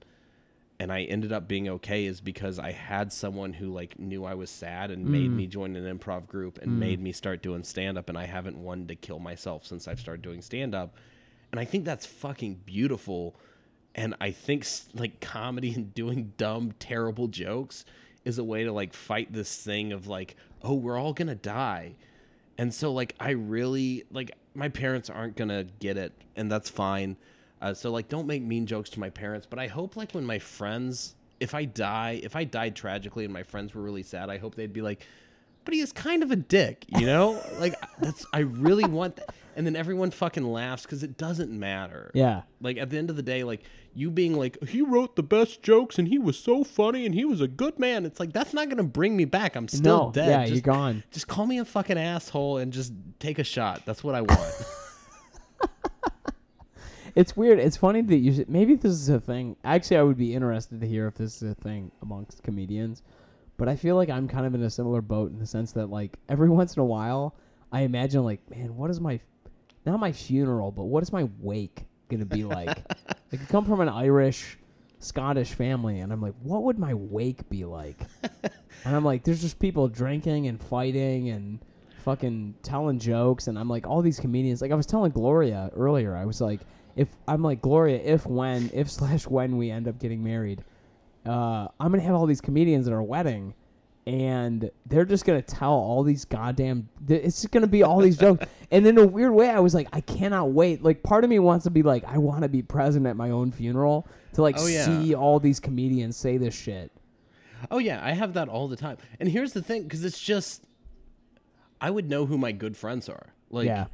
[0.81, 4.35] and I ended up being okay, is because I had someone who like knew I
[4.35, 5.35] was sad and made mm.
[5.35, 6.79] me join an improv group and mm.
[6.79, 8.09] made me start doing stand up.
[8.09, 10.95] And I haven't wanted to kill myself since I've started doing stand up,
[11.51, 13.35] and I think that's fucking beautiful.
[13.95, 17.85] And I think like comedy and doing dumb, terrible jokes
[18.25, 21.97] is a way to like fight this thing of like, oh, we're all gonna die.
[22.57, 27.17] And so like I really like my parents aren't gonna get it, and that's fine.
[27.61, 29.47] Uh, so like don't make mean jokes to my parents.
[29.49, 33.33] But I hope like when my friends, if I die, if I died tragically and
[33.33, 35.07] my friends were really sad, I hope they'd be like,
[35.65, 37.43] but he is kind of a dick, you know?
[37.59, 39.35] like that's I really want that.
[39.57, 42.13] And then everyone fucking laughs because it doesn't matter.
[42.15, 42.43] Yeah.
[42.61, 45.65] Like at the end of the day, like you being like, he wrote the best
[45.65, 48.07] jokes and he was so funny and he was a good man.
[48.07, 49.57] It's like that's not gonna bring me back.
[49.57, 50.29] I'm still No, dead.
[50.29, 51.03] yeah, just, you're gone.
[51.11, 53.83] Just call me a fucking asshole and just take a shot.
[53.85, 54.55] That's what I want.
[57.19, 57.59] It's weird.
[57.59, 59.57] It's funny that you should, maybe this is a thing.
[59.65, 63.03] Actually, I would be interested to hear if this is a thing amongst comedians.
[63.57, 65.87] But I feel like I'm kind of in a similar boat in the sense that
[65.91, 67.35] like every once in a while,
[67.73, 69.19] I imagine like, man, what is my
[69.85, 72.69] not my funeral, but what is my wake gonna be like?
[73.33, 74.57] like I come from an Irish,
[75.01, 77.99] Scottish family, and I'm like, what would my wake be like?
[78.85, 81.59] and I'm like, there's just people drinking and fighting and
[82.05, 84.63] fucking telling jokes, and I'm like, all these comedians.
[84.63, 86.61] Like I was telling Gloria earlier, I was like,
[86.99, 90.65] if I'm like Gloria, if when if slash when we end up getting married,
[91.25, 93.55] uh, I'm gonna have all these comedians at our wedding,
[94.07, 96.89] and they're just gonna tell all these goddamn.
[97.07, 99.75] th- It's just gonna be all these jokes, and in a weird way, I was
[99.75, 100.83] like, I cannot wait.
[100.83, 103.31] Like, part of me wants to be like, I want to be present at my
[103.31, 104.85] own funeral to like Oh, yeah.
[104.85, 106.91] see all these comedians say this shit.
[107.71, 108.97] oh yeah, I have that all the time.
[109.21, 110.65] And here's the thing, because it's just
[111.81, 113.27] I would know who my good friends are.
[113.51, 113.87] Like Yeah.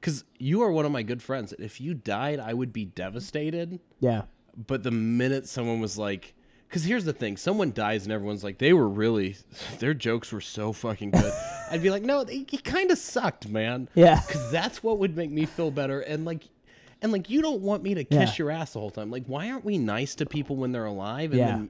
[0.00, 1.52] Because you are one of my good friends.
[1.58, 3.80] If you died, I would be devastated.
[4.00, 4.22] Yeah,
[4.66, 6.34] But the minute someone was like,
[6.68, 9.36] because here's the thing, someone dies and everyone's like, they were really,
[9.78, 11.32] their jokes were so fucking good.
[11.70, 13.88] I'd be like, no, he kind of sucked, man.
[13.94, 14.20] Yeah.
[14.26, 16.00] Because that's what would make me feel better.
[16.00, 16.42] And like,
[17.02, 18.44] and like, you don't want me to kiss Yeah.
[18.44, 19.10] your ass the whole time.
[19.10, 21.46] Like, why aren't we nice to people when they're alive and Yeah.
[21.46, 21.68] then,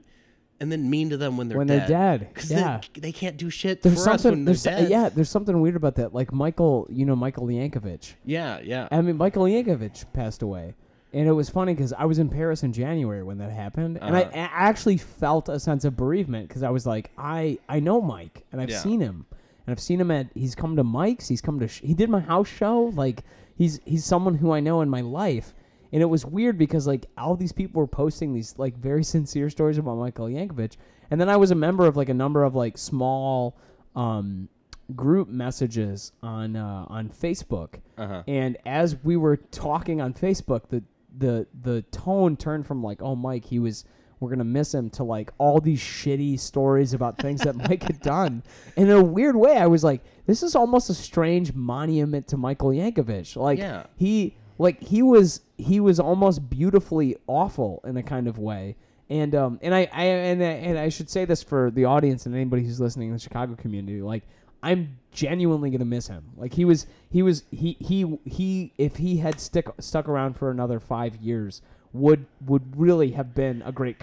[0.59, 1.81] and then mean to them when they're When dead?
[1.87, 2.81] they're dead, Because yeah.
[2.93, 4.89] they, they can't do shit there's for us when they're There's dead.
[4.89, 6.13] yeah, there's something weird about that.
[6.13, 8.13] Like Michael, you know, Michael Yankovic.
[8.25, 8.87] Yeah, yeah.
[8.91, 10.73] I mean, Michael Yankovic passed away.
[11.13, 14.15] And it was funny because I was in Paris in January when that happened, and
[14.15, 14.31] I, Uh-huh.
[14.37, 18.43] I actually felt a sense of bereavement because I was like, I I know Mike,
[18.51, 18.79] and I've Yeah.
[18.79, 21.81] seen him, and I've seen him at he's come to Mike's, he's come to sh-
[21.81, 23.23] he did my house show, like
[23.55, 25.55] he's he's someone who I know in my life,
[25.91, 29.49] and it was weird because like all these people were posting these like very sincere
[29.49, 30.77] stories about Michael Yankovic,
[31.11, 33.57] and then I was a member of like a number of like small
[33.95, 34.49] um
[34.95, 37.75] group messages on uh, on Facebook.
[37.97, 38.23] Uh-huh.
[38.27, 40.83] And as we were talking on Facebook, the
[41.17, 43.85] the the tone turned from like, "Oh, Mike, he was
[44.19, 47.99] we're gonna miss him," to like all these shitty stories about things that Mike had
[48.01, 48.43] done.
[48.75, 52.37] And in a weird way, I was like, "This is almost a strange monument to
[52.37, 53.87] Michael Yankovic." Like Yeah.
[53.95, 58.75] he like he was he was almost beautifully awful in a kind of way.
[59.09, 62.25] And um and I, I and I, and I should say this for the audience
[62.25, 64.23] and anybody who's listening in the Chicago community, like
[64.63, 66.23] I'm genuinely gonna miss him.
[66.35, 68.73] Like he was, he was, he he he.
[68.77, 71.61] If he had stick stuck around for another five years,
[71.93, 73.97] would would really have been a great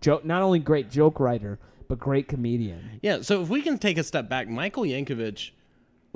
[0.00, 0.24] joke.
[0.24, 3.00] Not only great joke writer, but great comedian.
[3.02, 5.50] Yeah, so if we can take a step back, Michael Yankovic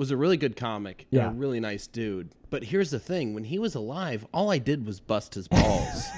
[0.01, 1.27] was a really good comic Yeah.
[1.27, 2.31] and a really nice dude.
[2.49, 6.07] But here's the thing: when he was alive, all I did was bust his balls.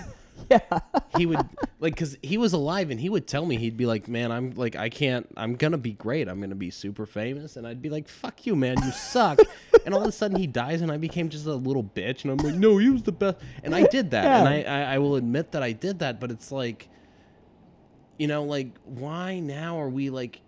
[0.49, 0.59] Yeah.
[1.17, 1.39] he would
[1.79, 4.51] like because he was alive and he would tell me he'd be like man i'm
[4.55, 7.89] like i can't i'm gonna be great i'm gonna be super famous and i'd be
[7.89, 9.39] like fuck you man you suck
[9.85, 12.31] and all of a sudden he dies and i became just a little bitch and
[12.31, 14.97] i'm like no he was the best and i did that and I, I i
[14.97, 16.89] will admit that i did that but it's like
[18.19, 20.41] you know like why now are we like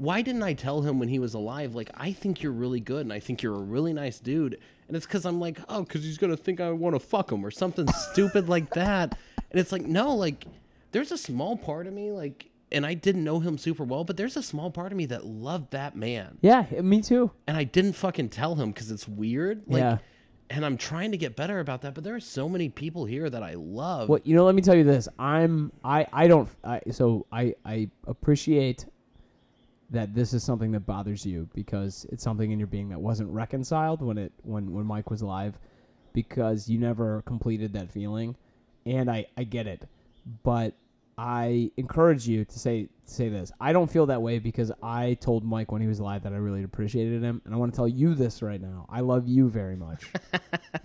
[0.00, 3.02] why didn't I tell him when he was alive, like, I think you're really good
[3.02, 4.58] and I think you're a really nice dude?
[4.88, 7.30] And it's because I'm like, oh, because he's going to think I want to fuck
[7.30, 9.18] him or something stupid like that.
[9.50, 10.46] And it's like, no, like,
[10.92, 14.16] there's a small part of me, like, and I didn't know him super well, but
[14.16, 16.38] there's a small part of me that loved that man.
[16.40, 17.30] Yeah, me too.
[17.46, 19.64] And I didn't fucking tell him because it's weird.
[19.66, 19.98] Like, Yeah.
[20.48, 23.28] And I'm trying to get better about that, but there are so many people here
[23.28, 24.08] that I love.
[24.08, 25.08] Well, you know, let me tell you this.
[25.16, 28.84] I'm I I don't I so I I appreciate
[29.90, 33.28] that this is something that bothers you because it's something in your being that wasn't
[33.30, 35.58] reconciled when it when when Mike was alive
[36.12, 38.36] because you never completed that feeling
[38.86, 39.88] and I I get it.
[40.42, 40.74] But
[41.18, 43.50] I encourage you to say say this.
[43.60, 46.36] I don't feel that way because I told Mike when he was alive that I
[46.36, 48.86] really appreciated him and I want to tell you this right now.
[48.88, 50.06] I love you very much.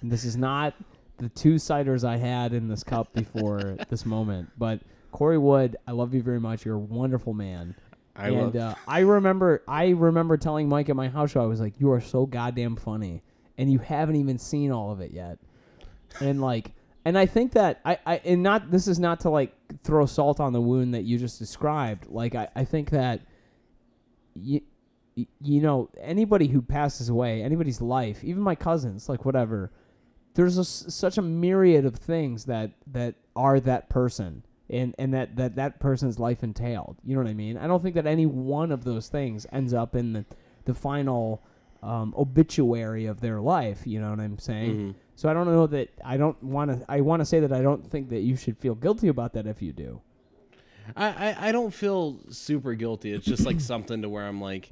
[0.02, 0.74] and this is not
[1.18, 4.50] the two ciders I had in this cup before this moment.
[4.58, 4.82] But
[5.12, 6.66] Corey Wood, I love you very much.
[6.66, 7.76] You're a wonderful man.
[8.16, 11.60] I and uh, I remember I remember telling Mike at my house show, I was
[11.60, 13.24] like, You are so goddamn funny.
[13.58, 15.38] And you haven't even seen all of it yet.
[16.20, 16.72] And like
[17.04, 19.54] and I think that I, I and not this is not to like
[19.84, 22.08] throw salt on the wound that you just described.
[22.08, 23.22] Like I, I think that
[24.36, 24.62] you
[25.16, 29.72] you know anybody who passes away, anybody's life, even my cousins, like whatever,
[30.36, 35.36] there's a such a myriad of things that that are that person and and that
[35.36, 36.98] that that person's life entailed.
[37.04, 37.58] You know what I mean?
[37.58, 40.26] I don't think that any one of those things ends up in the
[40.66, 41.44] the final
[41.84, 43.86] um, obituary of their life.
[43.86, 44.76] You know what I'm saying?
[44.76, 44.96] Mhm.
[45.16, 46.86] So I don't know that I don't want to.
[46.90, 49.46] I want to say that I don't think that you should feel guilty about that
[49.48, 50.02] if you do.
[50.96, 53.12] I, I, I don't feel super guilty.
[53.12, 54.72] It's just like something to where I'm like,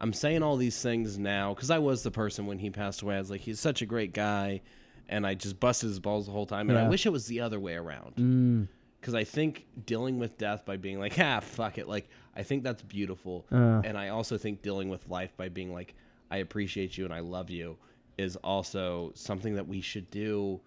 [0.00, 3.16] I'm saying all these things now because I was the person when he passed away.
[3.16, 4.60] I was like, he's such a great guy,
[5.08, 6.68] and I just busted his balls the whole time.
[6.70, 8.68] And I wish it was the other way around Mm.
[9.00, 12.62] Because I think dealing with death by being like, ah, fuck it, like I think
[12.64, 13.80] that's beautiful, Uh.
[13.84, 15.94] and I also think dealing with life by being like,
[16.30, 17.76] I appreciate you and I love you
[18.18, 20.60] is also something that we should do,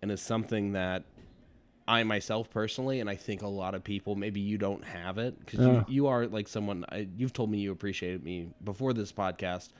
[0.00, 1.04] and is something that
[1.88, 5.38] I myself personally, and I think a lot of people, maybe you don't have it
[5.40, 5.66] because Yeah.
[5.66, 9.70] you, you are like someone, I, you've told me you appreciated me before this podcast.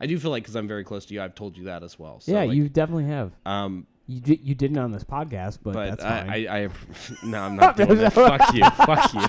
[0.00, 1.98] I do feel like because I'm very close to you, I've told you that as
[1.98, 2.20] well.
[2.20, 3.32] So yeah, like, you definitely have.
[3.44, 6.30] Um, You di- you didn't on this podcast, but, but that's fine.
[6.30, 6.68] I, I, I,
[7.24, 8.12] no, I'm not doing that.
[8.14, 9.20] Fuck you, fuck you.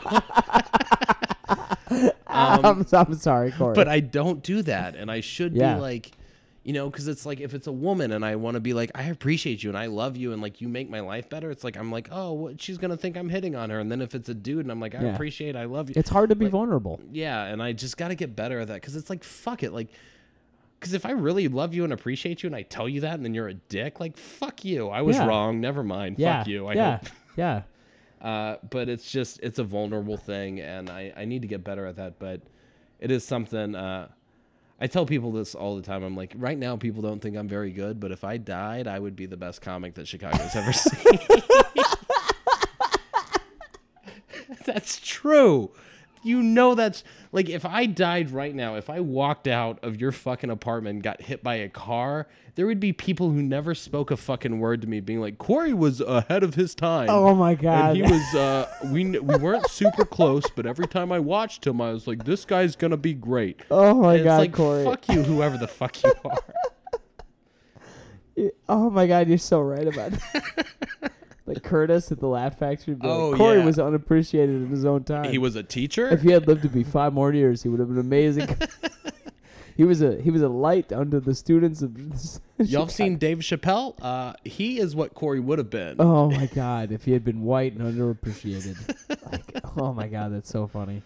[2.28, 3.74] um, I'm, I'm sorry, Corey.
[3.76, 5.76] but I don't do that, and I should Yeah.
[5.76, 6.12] be like,
[6.64, 8.92] you know, because it's like if it's a woman and I want to be like,
[8.94, 11.50] I appreciate you and I love you and like you make my life better.
[11.50, 14.02] It's like I'm like, oh, what, she's gonna think I'm hitting on her, and then
[14.02, 15.14] if it's a dude and I'm like, I Yeah.
[15.14, 15.94] appreciate, I love you.
[15.98, 17.00] it's hard to be vulnerable.
[17.12, 19.72] yeah, and I just got to get better at that because it's like fuck it,
[19.74, 19.88] like.
[20.80, 23.26] Because if I really love you and appreciate you and I tell you that and
[23.26, 24.90] then you're a dick, like, fuck you.
[24.90, 25.26] I was Yeah.
[25.26, 25.60] wrong.
[25.60, 26.20] Never mind.
[26.20, 26.68] Yeah, Fuck you.
[26.68, 27.08] I yeah, hope.
[27.36, 27.62] yeah.
[28.22, 31.86] Uh, but it's just it's a vulnerable thing, and I I need to get better
[31.86, 32.18] at that.
[32.20, 32.42] But
[33.00, 33.76] it is something.
[33.76, 34.08] Uh,
[34.80, 36.04] I tell people this all the time.
[36.04, 39.00] I'm like, right now, people don't think I'm very good, but if I died, I
[39.00, 41.20] would be the best comic that Chicago's ever seen.
[44.66, 45.72] that's true.
[46.24, 47.04] You know that's
[47.38, 51.04] like if I died right now, if I walked out of your fucking apartment and
[51.04, 54.82] got hit by a car, there would be people who never spoke a fucking word
[54.82, 57.08] to me being like, Corey was ahead of his time.
[57.12, 57.96] Oh my god.
[57.96, 61.80] And he was uh we we weren't super close, but every time I watched him,
[61.80, 63.62] I was like, this guy's gonna be great.
[63.70, 64.84] oh my And god, it's like Corey.
[64.84, 66.38] fuck you, whoever the fuck you are.
[68.70, 70.68] Oh my god, you're so right about that.
[71.48, 72.94] like Curtis at the Laugh Factory.
[72.94, 73.66] would be like, Oh, Corey yeah.
[73.66, 75.32] was unappreciated in his own time.
[75.32, 76.08] He was a teacher.
[76.10, 78.50] if he had lived to be five more years, he would have been amazing.
[79.78, 81.98] he was a he was a light under the students of.
[82.60, 83.96] Y'all seen Dave Chappelle?
[84.02, 85.96] Uh, he is what Corey would have been.
[86.00, 88.96] Oh my god, if he had been white and underappreciated.
[89.32, 91.02] like, oh my god, that's so funny.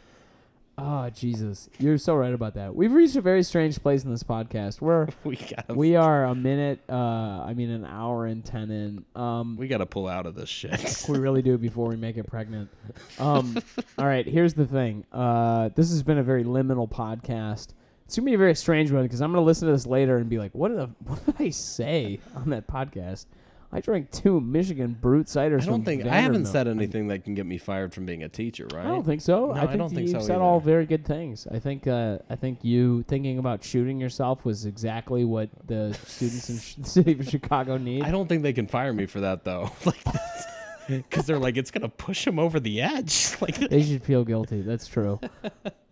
[0.84, 2.76] Oh Jesus, you're so right about that.
[2.76, 4.82] We've reached a very strange place in this podcast.
[4.82, 9.06] We're we gotta we are a minute, uh, I mean an hour and ten in.
[9.16, 11.06] Um, we gotta pull out of this shit.
[11.10, 12.72] we really do before we make it pregnant.
[13.20, 13.62] Um,
[14.00, 15.06] all right, here's the thing.
[15.14, 17.74] Uh, this has been a very liminal podcast.
[18.06, 20.30] It's gonna be a very strange one because I'm gonna listen to this later and
[20.30, 23.28] be like, "What did I, what did I say on that podcast?"
[23.74, 25.62] I drank two Michigan Brut ciders.
[25.62, 28.30] I don't think I haven't said anything that can get me fired from being a
[28.30, 28.86] teacher, right?
[28.86, 29.48] I don't think so.
[29.48, 30.44] No, I I think don't think you so said either.
[30.44, 31.48] all very good things.
[31.50, 36.50] I think uh, I think you thinking about shooting yourself was exactly what the students
[36.50, 38.04] in sh- the city of Chicago need.
[38.04, 39.72] I don't think they can fire me for that though.
[39.86, 40.04] like
[40.88, 43.36] because they're like it's gonna push him over the edge.
[43.42, 44.62] like They should feel guilty.
[44.62, 45.20] That's true.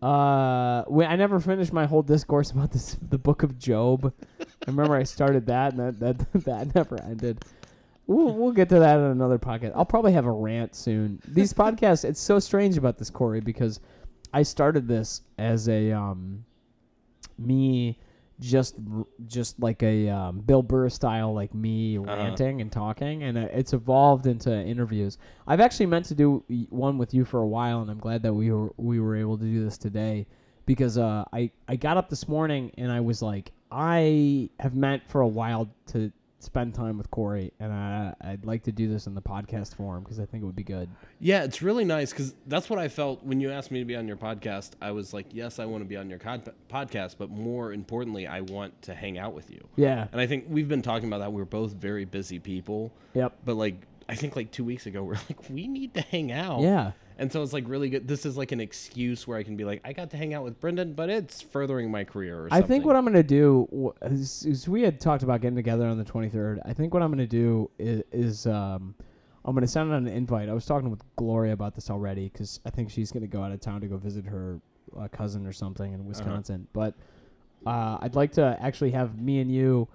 [0.02, 4.14] Uh, we, I never finished my whole discourse about this, the Book of Job.
[4.42, 7.44] I remember I started that, and that that, that never ended.
[8.10, 9.74] We'll, we'll get to that in another podcast.
[9.76, 11.22] I'll probably have a rant soon.
[11.28, 13.80] These podcasts, it's so strange about this, Corey, because
[14.34, 16.44] I started this as a um,
[17.38, 18.00] me
[18.40, 18.78] just
[19.28, 24.26] just like a um, Bill Burr style, like me ranting and talking, and it's evolved
[24.26, 25.20] into interviews.
[25.46, 28.34] I've actually meant to do one with you for a while, and I'm glad that
[28.34, 30.26] we were we were able to do this today
[30.66, 35.04] because uh, I I got up this morning and I was like, I have meant
[35.08, 39.08] for a while to spend time with Corey, and I, I'd like to do this
[39.08, 40.90] in the podcast form because I think it would be good.
[41.20, 43.96] Yeah, it's really nice because that's what I felt when you asked me to be
[43.96, 44.72] on your podcast.
[44.82, 48.26] I was like, yes, I want to be on your con- podcast, but more importantly,
[48.26, 49.68] I want to hang out with you.
[49.76, 50.08] Yeah.
[50.12, 51.34] And I think we've been talking about that.
[51.34, 53.40] We're both very busy people, Yep.
[53.46, 53.76] but like,
[54.08, 56.62] I think like two weeks ago, we're like, we need to hang out.
[56.62, 56.92] Yeah.
[57.20, 58.08] And so it's like really good.
[58.08, 60.46] This is like an excuse where I can be like, I got to hang out
[60.46, 64.46] with Brendan, but it's furthering my career or I think what I'm gonna do is,
[64.46, 66.60] is we had talked about getting together on the 23rd.
[66.66, 68.96] I think what I'm gonna do is, is um,
[69.44, 70.48] I'm gonna send out an invite.
[70.48, 73.52] I was talking with Gloria about this already because I think she's gonna go out
[73.52, 74.62] of town to go visit her
[74.98, 76.68] uh, cousin or something in Wisconsin.
[76.72, 76.96] But
[77.66, 79.90] uh, I'd like to actually have me and you,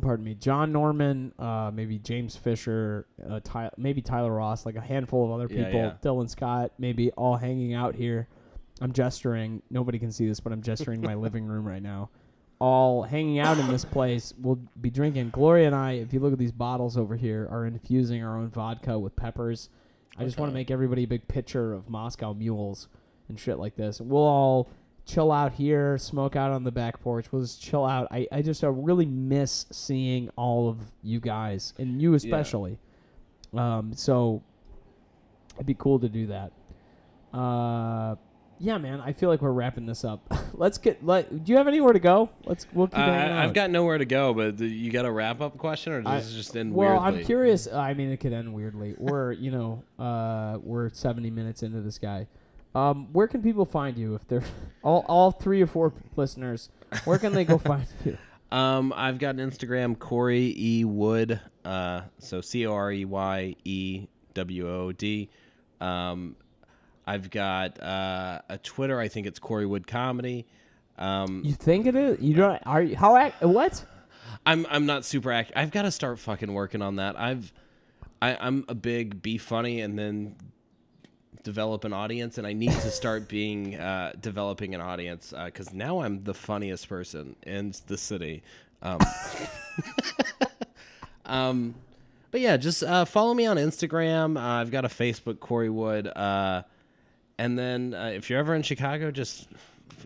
[0.00, 4.80] pardon me, John Norman, uh, maybe James Fisher, uh, Ty- maybe Tyler Ross, like a
[4.80, 5.94] handful of other people, yeah.
[6.02, 8.28] Dylan Scott, maybe all hanging out here.
[8.80, 9.62] I'm gesturing.
[9.70, 12.10] Nobody can see this, but I'm gesturing my living room right now.
[12.58, 14.34] All hanging out in this place.
[14.38, 15.30] We'll be drinking.
[15.30, 18.48] Gloria and I, if you look at these bottles over here, are infusing our own
[18.50, 19.70] vodka with peppers.
[20.18, 22.88] I just want to make everybody a big picture of Moscow mules
[23.28, 24.00] and shit like this.
[24.00, 24.68] We'll all
[25.12, 27.32] chill out here, smoke out on the back porch.
[27.32, 28.08] We'll just chill out.
[28.10, 32.78] I, I just uh, really miss seeing all of you guys, and you especially.
[33.52, 34.42] Um, so
[35.56, 36.52] it'd be cool to do that.
[37.36, 38.16] Uh,
[38.62, 39.00] yeah, man.
[39.00, 40.20] I feel like we're wrapping this up.
[40.52, 41.04] Let's get.
[41.04, 42.28] Let, do you have anywhere to go?
[42.44, 42.66] Let's.
[42.72, 43.02] We'll keep Uh.
[43.02, 46.16] I've got nowhere to go, but do you got a wrap up question, or I-
[46.16, 47.20] does this just end Well, weirdly?
[47.20, 47.66] I'm curious.
[47.66, 48.94] I mean, it could end weirdly.
[48.98, 52.26] We're, you know, uh, we're 70 minutes into this guy.
[52.74, 54.44] Um, where can people find you if they're
[54.82, 56.68] all, all three or four listeners?
[57.04, 58.16] Where can they go find you?
[58.52, 61.40] Um, I've got an Instagram, Corey E Wood.
[61.64, 65.28] Uh, so C O R E Y E W O D.
[65.80, 66.36] Um,
[67.06, 68.98] I've got uh, a Twitter.
[69.00, 70.46] I think it's Corey Wood Comedy.
[70.98, 72.20] Um, You think it is?
[72.20, 72.62] You don't?
[72.66, 72.96] Are you?
[72.96, 73.16] How?
[73.16, 73.84] Act, what?
[74.46, 75.56] I'm I'm not super active.
[75.56, 77.18] I've got to start fucking working on that.
[77.18, 77.52] I've
[78.22, 80.36] I, I'm a big be funny and then
[81.42, 86.00] develop an audience, and I need to start being uh, developing an audience because now
[86.02, 88.42] I'm the funniest person in the city.
[88.82, 89.00] Um,
[91.26, 91.74] um,
[92.30, 94.36] but yeah, just uh, follow me on Instagram.
[94.36, 96.06] Uh, I've got a Facebook, Corey Wood.
[96.06, 96.62] Uh,
[97.38, 99.48] and then uh, if you're ever in Chicago, just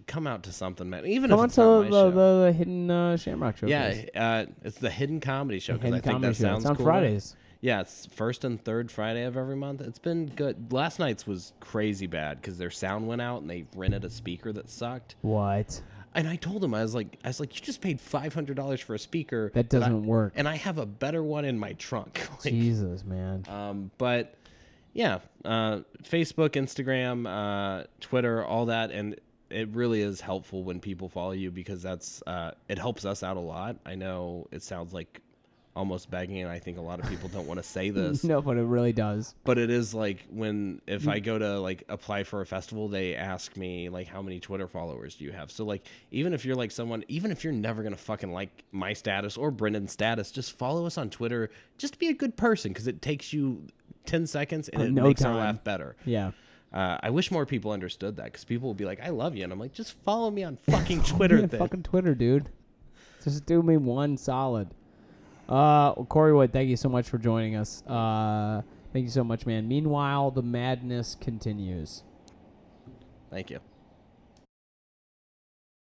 [0.06, 1.06] come out to something, man.
[1.06, 3.66] Even Come if on it's to not the, the, the, hidden uh, Shamrock show.
[3.66, 6.86] Yeah, uh, it's the Hidden Comedy Show because I think that sounds it's on cool.
[6.86, 7.36] Fridays.
[7.64, 9.80] Yeah, it's first and third Friday of every month.
[9.80, 10.70] It's been good.
[10.70, 14.52] Last night's was crazy bad because their sound went out and they rented a speaker
[14.52, 15.14] that sucked.
[15.22, 15.80] What?
[16.14, 18.56] And I told them I was like, I was like, you just paid five hundred
[18.56, 20.34] dollars for a speaker That doesn't work.
[20.36, 22.20] and I have a better one in my trunk.
[22.44, 23.46] Like, Jesus, man.
[23.48, 24.34] um, but
[24.92, 29.18] yeah, uh, Facebook, Instagram, uh, Twitter, all that, and
[29.48, 33.38] it really is helpful when people follow you because that's uh, it helps us out
[33.38, 33.76] a lot.
[33.86, 35.22] I know it sounds like
[35.76, 38.40] almost begging, and I think a lot of people don't want to say this, no,
[38.40, 39.34] but it really does.
[39.44, 43.14] but it is like when if I go to like apply for a festival, they
[43.16, 45.50] ask me like how many Twitter followers do you have.
[45.50, 48.92] So like even if you're like someone, even if you're never gonna fucking like my
[48.92, 51.50] status or Brendan's status, just follow us on Twitter.
[51.78, 53.66] Just be a good person because it takes you
[54.06, 55.38] ten seconds and Uh, it no makes our time.
[55.56, 55.96] laugh better.
[56.04, 56.30] Yeah.
[56.72, 59.44] Uh, I wish more people understood that because people will be like, "I love you,"
[59.44, 61.60] and I'm like, "Just follow me on fucking Twitter." Yeah, then.
[61.60, 62.48] fucking Twitter, dude.
[63.22, 64.68] Just do me one solid.
[65.48, 67.82] Uh, Corey Wood, thank you so much for joining us.
[67.86, 68.62] Uh,
[68.92, 69.68] thank you so much, man.
[69.68, 72.02] Meanwhile, the madness continues.
[73.30, 73.60] Thank you.